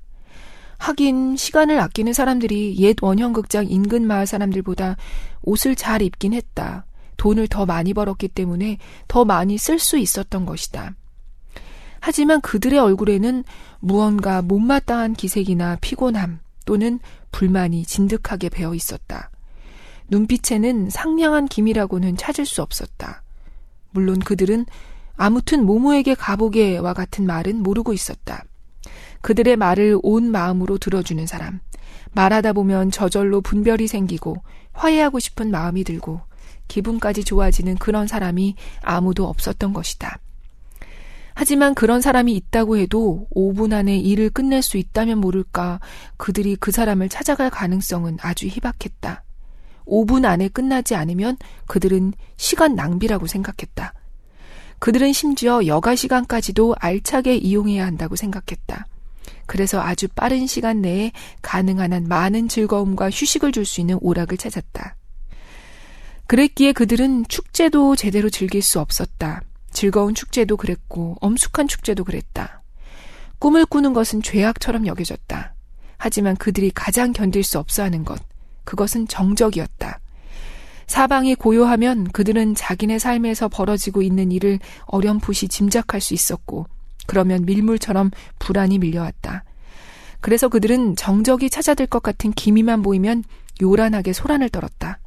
하긴 0.82 1.36
시간을 1.36 1.78
아끼는 1.78 2.12
사람들이 2.12 2.76
옛 2.78 2.96
원형극장 3.00 3.68
인근 3.68 4.04
마을 4.04 4.26
사람들보다 4.26 4.96
옷을 5.42 5.76
잘 5.76 6.02
입긴 6.02 6.32
했다. 6.32 6.86
돈을 7.18 7.46
더 7.46 7.66
많이 7.66 7.94
벌었기 7.94 8.26
때문에 8.26 8.78
더 9.06 9.24
많이 9.24 9.58
쓸 9.58 9.78
수 9.78 9.96
있었던 9.96 10.44
것이다. 10.44 10.94
하지만 12.00 12.40
그들의 12.40 12.80
얼굴에는 12.80 13.44
무언가 13.78 14.42
못마땅한 14.42 15.14
기색이나 15.14 15.78
피곤함 15.80 16.40
또는 16.66 16.98
불만이 17.30 17.84
진득하게 17.84 18.48
배어 18.48 18.74
있었다. 18.74 19.30
눈빛에는 20.08 20.90
상냥한 20.90 21.46
기미라고는 21.46 22.16
찾을 22.16 22.44
수 22.44 22.60
없었다. 22.60 23.22
물론 23.92 24.18
그들은 24.18 24.66
아무튼 25.16 25.64
모모에게 25.64 26.16
가보게와 26.16 26.92
같은 26.92 27.24
말은 27.24 27.62
모르고 27.62 27.92
있었다. 27.92 28.42
그들의 29.22 29.56
말을 29.56 29.98
온 30.02 30.30
마음으로 30.30 30.78
들어주는 30.78 31.26
사람. 31.26 31.60
말하다 32.12 32.52
보면 32.52 32.90
저절로 32.90 33.40
분별이 33.40 33.86
생기고 33.86 34.42
화해하고 34.72 35.18
싶은 35.18 35.50
마음이 35.50 35.84
들고 35.84 36.20
기분까지 36.68 37.24
좋아지는 37.24 37.76
그런 37.76 38.06
사람이 38.06 38.56
아무도 38.82 39.26
없었던 39.26 39.72
것이다. 39.72 40.18
하지만 41.34 41.74
그런 41.74 42.00
사람이 42.00 42.34
있다고 42.34 42.76
해도 42.76 43.26
5분 43.34 43.72
안에 43.72 43.96
일을 43.96 44.28
끝낼 44.30 44.60
수 44.60 44.76
있다면 44.76 45.18
모를까 45.18 45.80
그들이 46.18 46.56
그 46.56 46.70
사람을 46.70 47.08
찾아갈 47.08 47.48
가능성은 47.48 48.18
아주 48.20 48.46
희박했다. 48.46 49.24
5분 49.86 50.26
안에 50.26 50.48
끝나지 50.48 50.94
않으면 50.94 51.38
그들은 51.66 52.12
시간 52.36 52.74
낭비라고 52.74 53.26
생각했다. 53.26 53.94
그들은 54.78 55.12
심지어 55.12 55.66
여가 55.66 55.94
시간까지도 55.94 56.74
알차게 56.78 57.36
이용해야 57.36 57.86
한다고 57.86 58.16
생각했다. 58.16 58.86
그래서 59.46 59.80
아주 59.80 60.08
빠른 60.08 60.46
시간 60.46 60.80
내에 60.80 61.12
가능한 61.42 61.92
한 61.92 62.04
많은 62.08 62.48
즐거움과 62.48 63.10
휴식을 63.10 63.52
줄 63.52 63.64
수 63.64 63.80
있는 63.80 63.98
오락을 64.00 64.36
찾았다. 64.36 64.96
그랬기에 66.26 66.72
그들은 66.72 67.26
축제도 67.28 67.94
제대로 67.96 68.30
즐길 68.30 68.62
수 68.62 68.80
없었다. 68.80 69.42
즐거운 69.70 70.14
축제도 70.14 70.56
그랬고 70.56 71.16
엄숙한 71.20 71.68
축제도 71.68 72.04
그랬다. 72.04 72.62
꿈을 73.38 73.66
꾸는 73.66 73.92
것은 73.92 74.22
죄악처럼 74.22 74.86
여겨졌다. 74.86 75.54
하지만 75.98 76.36
그들이 76.36 76.70
가장 76.70 77.12
견딜 77.12 77.42
수 77.42 77.58
없어 77.58 77.82
하는 77.82 78.04
것, 78.04 78.20
그것은 78.64 79.08
정적이었다. 79.08 80.00
사방이 80.86 81.34
고요하면 81.34 82.08
그들은 82.12 82.54
자기네 82.54 82.98
삶에서 82.98 83.48
벌어지고 83.48 84.02
있는 84.02 84.30
일을 84.32 84.58
어렴풋이 84.86 85.48
짐작할 85.48 86.00
수 86.00 86.14
있었고, 86.14 86.66
그러면 87.12 87.44
밀물처럼 87.44 88.10
불안이 88.38 88.78
밀려왔다. 88.78 89.44
그래서 90.22 90.48
그들은 90.48 90.96
정적이 90.96 91.50
찾아들 91.50 91.86
것 91.86 92.02
같은 92.02 92.32
기미만 92.32 92.80
보이면 92.80 93.22
요란하게 93.60 94.14
소란을 94.14 94.48
떨었다. 94.48 94.98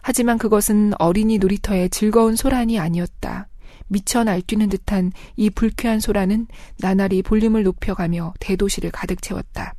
하지만 0.00 0.38
그것은 0.38 0.94
어린이 0.98 1.36
놀이터의 1.36 1.90
즐거운 1.90 2.34
소란이 2.34 2.78
아니었다. 2.78 3.48
미쳐 3.88 4.24
날뛰는 4.24 4.70
듯한 4.70 5.12
이 5.36 5.50
불쾌한 5.50 6.00
소란은 6.00 6.46
나날이 6.78 7.20
볼륨을 7.20 7.62
높여가며 7.62 8.32
대도시를 8.40 8.90
가득 8.90 9.20
채웠다. 9.20 9.74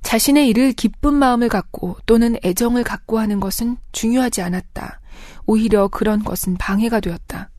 자신의 0.00 0.48
일을 0.48 0.72
기쁜 0.72 1.12
마음을 1.12 1.50
갖고 1.50 1.98
또는 2.06 2.38
애정을 2.42 2.82
갖고 2.82 3.18
하는 3.18 3.40
것은 3.40 3.76
중요하지 3.92 4.40
않았다. 4.40 5.02
오히려 5.44 5.88
그런 5.88 6.24
것은 6.24 6.56
방해가 6.56 7.00
되었다. 7.00 7.50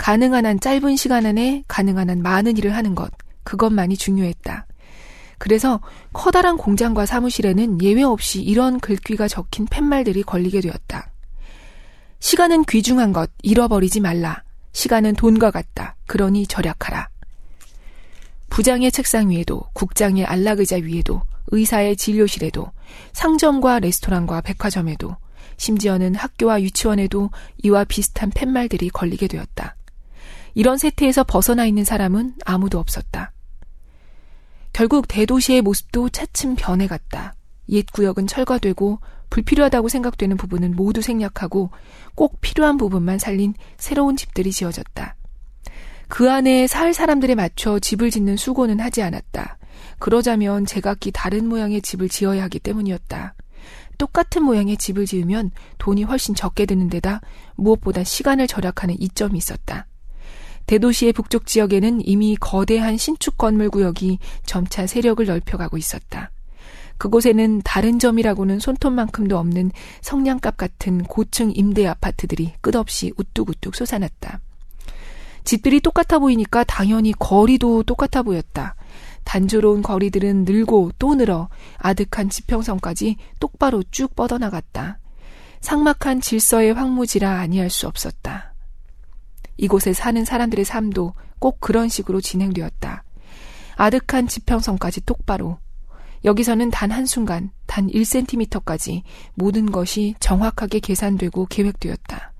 가능한 0.00 0.46
한 0.46 0.58
짧은 0.58 0.96
시간 0.96 1.26
안에 1.26 1.62
가능한 1.68 2.08
한 2.08 2.22
많은 2.22 2.56
일을 2.56 2.74
하는 2.74 2.94
것, 2.94 3.12
그것만이 3.44 3.98
중요했다. 3.98 4.66
그래서 5.36 5.80
커다란 6.14 6.56
공장과 6.56 7.04
사무실에는 7.04 7.82
예외 7.82 8.02
없이 8.02 8.40
이런 8.40 8.80
글귀가 8.80 9.28
적힌 9.28 9.66
팻말들이 9.66 10.22
걸리게 10.22 10.62
되었다. 10.62 11.10
시간은 12.18 12.64
귀중한 12.64 13.12
것, 13.12 13.30
잃어버리지 13.42 14.00
말라. 14.00 14.42
시간은 14.72 15.16
돈과 15.16 15.50
같다. 15.50 15.96
그러니 16.06 16.46
절약하라. 16.46 17.10
부장의 18.48 18.92
책상 18.92 19.28
위에도, 19.28 19.64
국장의 19.74 20.24
안락의자 20.24 20.76
위에도, 20.76 21.20
의사의 21.48 21.96
진료실에도, 21.96 22.72
상점과 23.12 23.80
레스토랑과 23.80 24.40
백화점에도, 24.40 25.16
심지어는 25.58 26.14
학교와 26.14 26.62
유치원에도 26.62 27.28
이와 27.62 27.84
비슷한 27.84 28.30
팻말들이 28.30 28.88
걸리게 28.88 29.26
되었다. 29.28 29.76
이런 30.54 30.78
세태에서 30.78 31.24
벗어나 31.24 31.66
있는 31.66 31.84
사람은 31.84 32.34
아무도 32.44 32.78
없었다. 32.78 33.32
결국 34.72 35.08
대도시의 35.08 35.62
모습도 35.62 36.08
차츰 36.10 36.54
변해갔다. 36.56 37.34
옛 37.70 37.86
구역은 37.92 38.26
철거되고 38.26 39.00
불필요하다고 39.30 39.88
생각되는 39.88 40.36
부분은 40.36 40.74
모두 40.74 41.02
생략하고 41.02 41.70
꼭 42.14 42.40
필요한 42.40 42.76
부분만 42.76 43.18
살린 43.18 43.54
새로운 43.78 44.16
집들이 44.16 44.50
지어졌다. 44.50 45.16
그 46.08 46.30
안에 46.30 46.66
살 46.66 46.92
사람들에 46.92 47.36
맞춰 47.36 47.78
집을 47.78 48.10
짓는 48.10 48.36
수고는 48.36 48.80
하지 48.80 49.02
않았다. 49.02 49.58
그러자면 50.00 50.66
제각기 50.66 51.12
다른 51.12 51.48
모양의 51.48 51.82
집을 51.82 52.08
지어야 52.08 52.42
하기 52.44 52.58
때문이었다. 52.58 53.34
똑같은 53.96 54.42
모양의 54.42 54.76
집을 54.78 55.06
지으면 55.06 55.50
돈이 55.78 56.02
훨씬 56.04 56.34
적게 56.34 56.66
드는 56.66 56.88
데다 56.88 57.20
무엇보다 57.54 58.02
시간을 58.02 58.48
절약하는 58.48 58.96
이점이 58.98 59.38
있었다. 59.38 59.86
대도시의 60.70 61.12
북쪽 61.14 61.46
지역에는 61.46 62.06
이미 62.06 62.36
거대한 62.36 62.96
신축 62.96 63.36
건물 63.36 63.70
구역이 63.70 64.20
점차 64.46 64.86
세력을 64.86 65.26
넓혀가고 65.26 65.76
있었다. 65.76 66.30
그곳에는 66.96 67.62
다른 67.64 67.98
점이라고는 67.98 68.60
손톱만큼도 68.60 69.36
없는 69.36 69.72
성냥갑 70.00 70.56
같은 70.56 71.02
고층 71.02 71.50
임대 71.52 71.88
아파트들이 71.88 72.52
끝없이 72.60 73.12
우뚝우뚝 73.16 73.74
솟아났다. 73.74 74.38
집들이 75.42 75.80
똑같아 75.80 76.20
보이니까 76.20 76.62
당연히 76.62 77.14
거리도 77.18 77.82
똑같아 77.82 78.22
보였다. 78.22 78.76
단조로운 79.24 79.82
거리들은 79.82 80.44
늘고 80.44 80.92
또 81.00 81.16
늘어 81.16 81.48
아득한 81.78 82.28
지평선까지 82.28 83.16
똑바로 83.40 83.82
쭉 83.90 84.14
뻗어나갔다. 84.14 85.00
상막한 85.60 86.20
질서의 86.20 86.74
황무지라 86.74 87.40
아니할 87.40 87.70
수 87.70 87.88
없었다. 87.88 88.49
이곳에 89.60 89.92
사는 89.92 90.24
사람들의 90.24 90.64
삶도 90.64 91.14
꼭 91.38 91.60
그런 91.60 91.88
식으로 91.88 92.20
진행되었다. 92.20 93.04
아득한 93.76 94.26
지평선까지 94.26 95.02
똑바로. 95.04 95.58
여기서는 96.24 96.70
단 96.70 96.90
한순간, 96.90 97.50
단 97.66 97.86
1cm까지 97.88 99.02
모든 99.34 99.70
것이 99.70 100.14
정확하게 100.18 100.80
계산되고 100.80 101.46
계획되었다. 101.46 102.32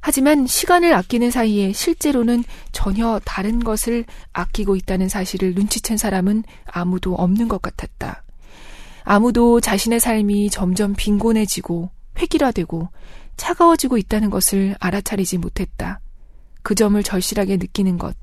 하지만 0.00 0.46
시간을 0.46 0.92
아끼는 0.94 1.30
사이에 1.30 1.72
실제로는 1.72 2.44
전혀 2.72 3.20
다른 3.24 3.58
것을 3.58 4.04
아끼고 4.32 4.76
있다는 4.76 5.08
사실을 5.08 5.54
눈치챈 5.54 5.96
사람은 5.96 6.44
아무도 6.66 7.14
없는 7.14 7.48
것 7.48 7.62
같았다. 7.62 8.22
아무도 9.02 9.60
자신의 9.60 10.00
삶이 10.00 10.50
점점 10.50 10.94
빈곤해지고 10.94 11.90
획일화되고 12.18 12.88
차가워지고 13.36 13.98
있다는 13.98 14.30
것을 14.30 14.76
알아차리지 14.80 15.38
못했다. 15.38 16.00
그 16.62 16.74
점을 16.74 17.00
절실하게 17.02 17.58
느끼는 17.58 17.98
것, 17.98 18.16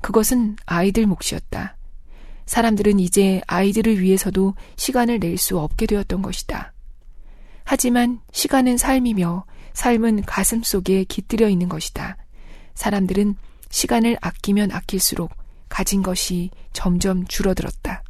그것은 0.00 0.56
아이들 0.66 1.06
몫이었다. 1.06 1.76
사람들은 2.46 3.00
이제 3.00 3.40
아이들을 3.46 4.00
위해서도 4.00 4.54
시간을 4.76 5.20
낼 5.20 5.36
수 5.38 5.58
없게 5.58 5.86
되었던 5.86 6.22
것이다. 6.22 6.72
하지만 7.64 8.20
시간은 8.32 8.76
삶이며 8.76 9.44
삶은 9.72 10.22
가슴 10.22 10.62
속에 10.62 11.04
깃들여 11.04 11.48
있는 11.48 11.68
것이다. 11.68 12.16
사람들은 12.74 13.36
시간을 13.70 14.18
아끼면 14.20 14.72
아낄수록 14.72 15.32
가진 15.68 16.02
것이 16.02 16.50
점점 16.72 17.26
줄어들었다. 17.26 18.01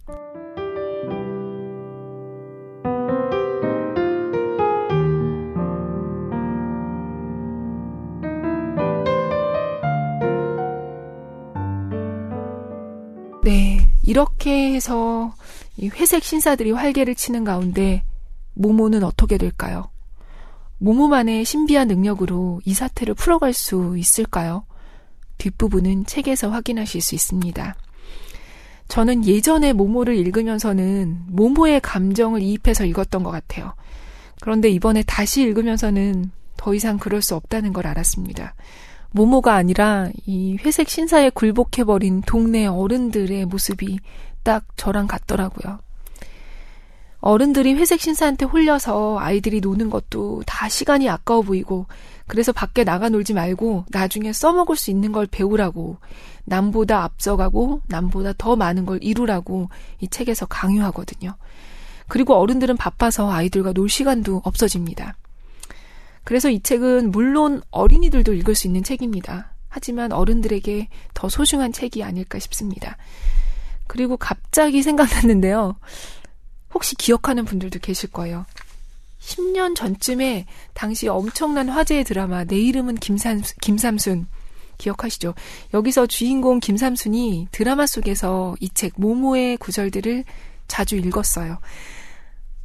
이렇게 14.12 14.74
해서 14.74 15.34
이 15.78 15.88
회색 15.88 16.22
신사들이 16.22 16.72
활개를 16.72 17.14
치는 17.14 17.44
가운데 17.44 18.04
모모는 18.52 19.04
어떻게 19.04 19.38
될까요? 19.38 19.88
모모만의 20.76 21.46
신비한 21.46 21.88
능력으로 21.88 22.60
이 22.66 22.74
사태를 22.74 23.14
풀어갈 23.14 23.54
수 23.54 23.96
있을까요? 23.96 24.66
뒷부분은 25.38 26.04
책에서 26.04 26.50
확인하실 26.50 27.00
수 27.00 27.14
있습니다. 27.14 27.74
저는 28.88 29.24
예전에 29.24 29.72
모모를 29.72 30.14
읽으면서는 30.18 31.22
모모의 31.28 31.80
감정을 31.80 32.42
이입해서 32.42 32.84
읽었던 32.84 33.22
것 33.22 33.30
같아요. 33.30 33.72
그런데 34.42 34.68
이번에 34.68 35.02
다시 35.06 35.40
읽으면서는 35.40 36.32
더 36.58 36.74
이상 36.74 36.98
그럴 36.98 37.22
수 37.22 37.34
없다는 37.34 37.72
걸 37.72 37.86
알았습니다. 37.86 38.54
모모가 39.12 39.54
아니라 39.54 40.08
이 40.26 40.56
회색 40.64 40.88
신사에 40.88 41.30
굴복해버린 41.30 42.22
동네 42.22 42.66
어른들의 42.66 43.44
모습이 43.46 44.00
딱 44.42 44.64
저랑 44.76 45.06
같더라고요. 45.06 45.78
어른들이 47.20 47.74
회색 47.74 48.00
신사한테 48.00 48.46
홀려서 48.46 49.18
아이들이 49.20 49.60
노는 49.60 49.90
것도 49.90 50.42
다 50.44 50.68
시간이 50.68 51.08
아까워 51.08 51.42
보이고 51.42 51.86
그래서 52.26 52.50
밖에 52.50 52.82
나가 52.82 53.08
놀지 53.08 53.32
말고 53.32 53.84
나중에 53.90 54.32
써먹을 54.32 54.74
수 54.74 54.90
있는 54.90 55.12
걸 55.12 55.26
배우라고 55.26 55.98
남보다 56.44 57.04
앞서가고 57.04 57.82
남보다 57.86 58.32
더 58.36 58.56
많은 58.56 58.86
걸 58.86 58.98
이루라고 59.02 59.68
이 60.00 60.08
책에서 60.08 60.46
강요하거든요. 60.46 61.36
그리고 62.08 62.34
어른들은 62.34 62.76
바빠서 62.76 63.30
아이들과 63.30 63.72
놀 63.72 63.88
시간도 63.88 64.42
없어집니다. 64.44 65.14
그래서 66.24 66.50
이 66.50 66.60
책은 66.60 67.10
물론 67.10 67.62
어린이들도 67.70 68.32
읽을 68.34 68.54
수 68.54 68.66
있는 68.66 68.82
책입니다. 68.82 69.52
하지만 69.68 70.12
어른들에게 70.12 70.88
더 71.14 71.28
소중한 71.28 71.72
책이 71.72 72.02
아닐까 72.02 72.38
싶습니다. 72.38 72.96
그리고 73.86 74.16
갑자기 74.16 74.82
생각났는데요. 74.84 75.76
혹시 76.74 76.94
기억하는 76.94 77.44
분들도 77.44 77.78
계실 77.80 78.10
거예요. 78.10 78.46
10년 79.20 79.76
전쯤에 79.76 80.46
당시 80.74 81.08
엄청난 81.08 81.68
화제의 81.68 82.04
드라마 82.04 82.44
내 82.44 82.56
이름은 82.58 82.96
김삼, 82.96 83.42
김삼순 83.60 84.26
기억하시죠? 84.78 85.34
여기서 85.74 86.06
주인공 86.06 86.58
김삼순이 86.58 87.48
드라마 87.52 87.86
속에서 87.86 88.56
이 88.60 88.68
책 88.74 88.94
모모의 88.96 89.58
구절들을 89.58 90.24
자주 90.66 90.96
읽었어요. 90.96 91.58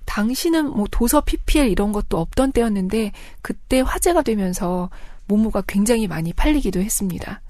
당시는 0.08 0.72
뭐 0.72 0.88
도서 0.90 1.22
PPL 1.22 1.68
이런 1.68 1.92
것도 1.92 2.18
없던 2.18 2.54
때였는데 2.54 3.12
그때 3.44 3.82
화제가 3.82 4.24
되면서 4.24 4.90
모모가 5.28 5.64
굉장히 5.68 6.08
많이 6.08 6.34
팔리기도 6.34 6.82
했습니다. 6.82 7.42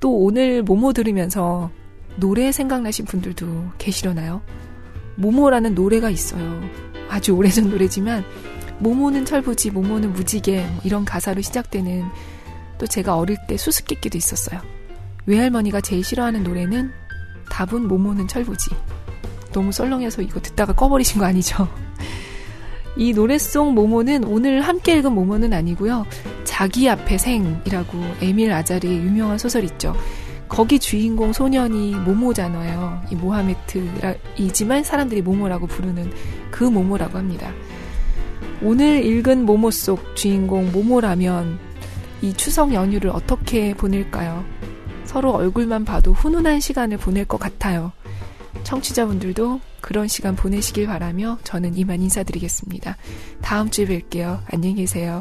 또 0.00 0.16
오늘 0.16 0.62
모모 0.62 0.94
들으면서 0.94 1.70
노래 2.16 2.50
생각나신 2.50 3.04
분들도 3.04 3.72
계시려나요? 3.78 4.42
모모라는 5.16 5.74
노래가 5.74 6.08
있어요. 6.08 6.62
아주 7.08 7.32
오래전 7.32 7.68
노래지만 7.68 8.24
모모는 8.78 9.24
철부지, 9.24 9.70
모모는 9.70 10.12
무지개 10.12 10.64
뭐 10.66 10.80
이런 10.84 11.04
가사로 11.04 11.42
시작되는 11.42 12.04
또 12.78 12.86
제가 12.86 13.16
어릴 13.16 13.36
때 13.46 13.56
수수께끼도 13.56 14.16
있었어요. 14.16 14.60
외할머니가 15.26 15.80
제일 15.80 16.02
싫어하는 16.02 16.42
노래는 16.42 16.90
답은 17.50 17.86
모모는 17.86 18.28
철부지. 18.28 18.70
너무 19.52 19.72
썰렁해서 19.72 20.22
이거 20.22 20.40
듣다가 20.40 20.72
꺼버리신 20.72 21.20
거 21.20 21.26
아니죠? 21.26 21.68
이 22.96 23.12
노래 23.12 23.38
속 23.38 23.72
모모는 23.72 24.24
오늘 24.24 24.60
함께 24.60 24.96
읽은 24.98 25.12
모모는 25.12 25.52
아니고요. 25.52 26.04
자기 26.44 26.88
앞에 26.88 27.16
생이라고 27.16 27.98
에밀 28.20 28.52
아자리의 28.52 28.96
유명한 28.98 29.38
소설 29.38 29.64
있죠. 29.64 29.94
거기 30.48 30.78
주인공 30.78 31.32
소년이 31.32 31.94
모모잖아요. 31.96 33.02
이 33.10 33.14
모하메트이지만 33.14 34.84
사람들이 34.84 35.22
모모라고 35.22 35.66
부르는 35.66 36.12
그 36.50 36.64
모모라고 36.64 37.16
합니다. 37.16 37.50
오늘 38.60 39.04
읽은 39.04 39.46
모모 39.46 39.70
속 39.70 40.14
주인공 40.14 40.70
모모라면 40.70 41.58
이 42.20 42.34
추석 42.34 42.74
연휴를 42.74 43.10
어떻게 43.10 43.72
보낼까요? 43.74 44.44
서로 45.04 45.32
얼굴만 45.32 45.86
봐도 45.86 46.12
훈훈한 46.12 46.60
시간을 46.60 46.98
보낼 46.98 47.24
것 47.24 47.38
같아요. 47.38 47.92
청취자분들도 48.64 49.60
그런 49.80 50.08
시간 50.08 50.36
보내시길 50.36 50.86
바라며 50.86 51.38
저는 51.44 51.76
이만 51.76 52.02
인사드리겠습니다. 52.02 52.96
다음 53.40 53.70
주에 53.70 53.86
뵐게요. 53.86 54.42
안녕히 54.52 54.76
계세요. 54.76 55.20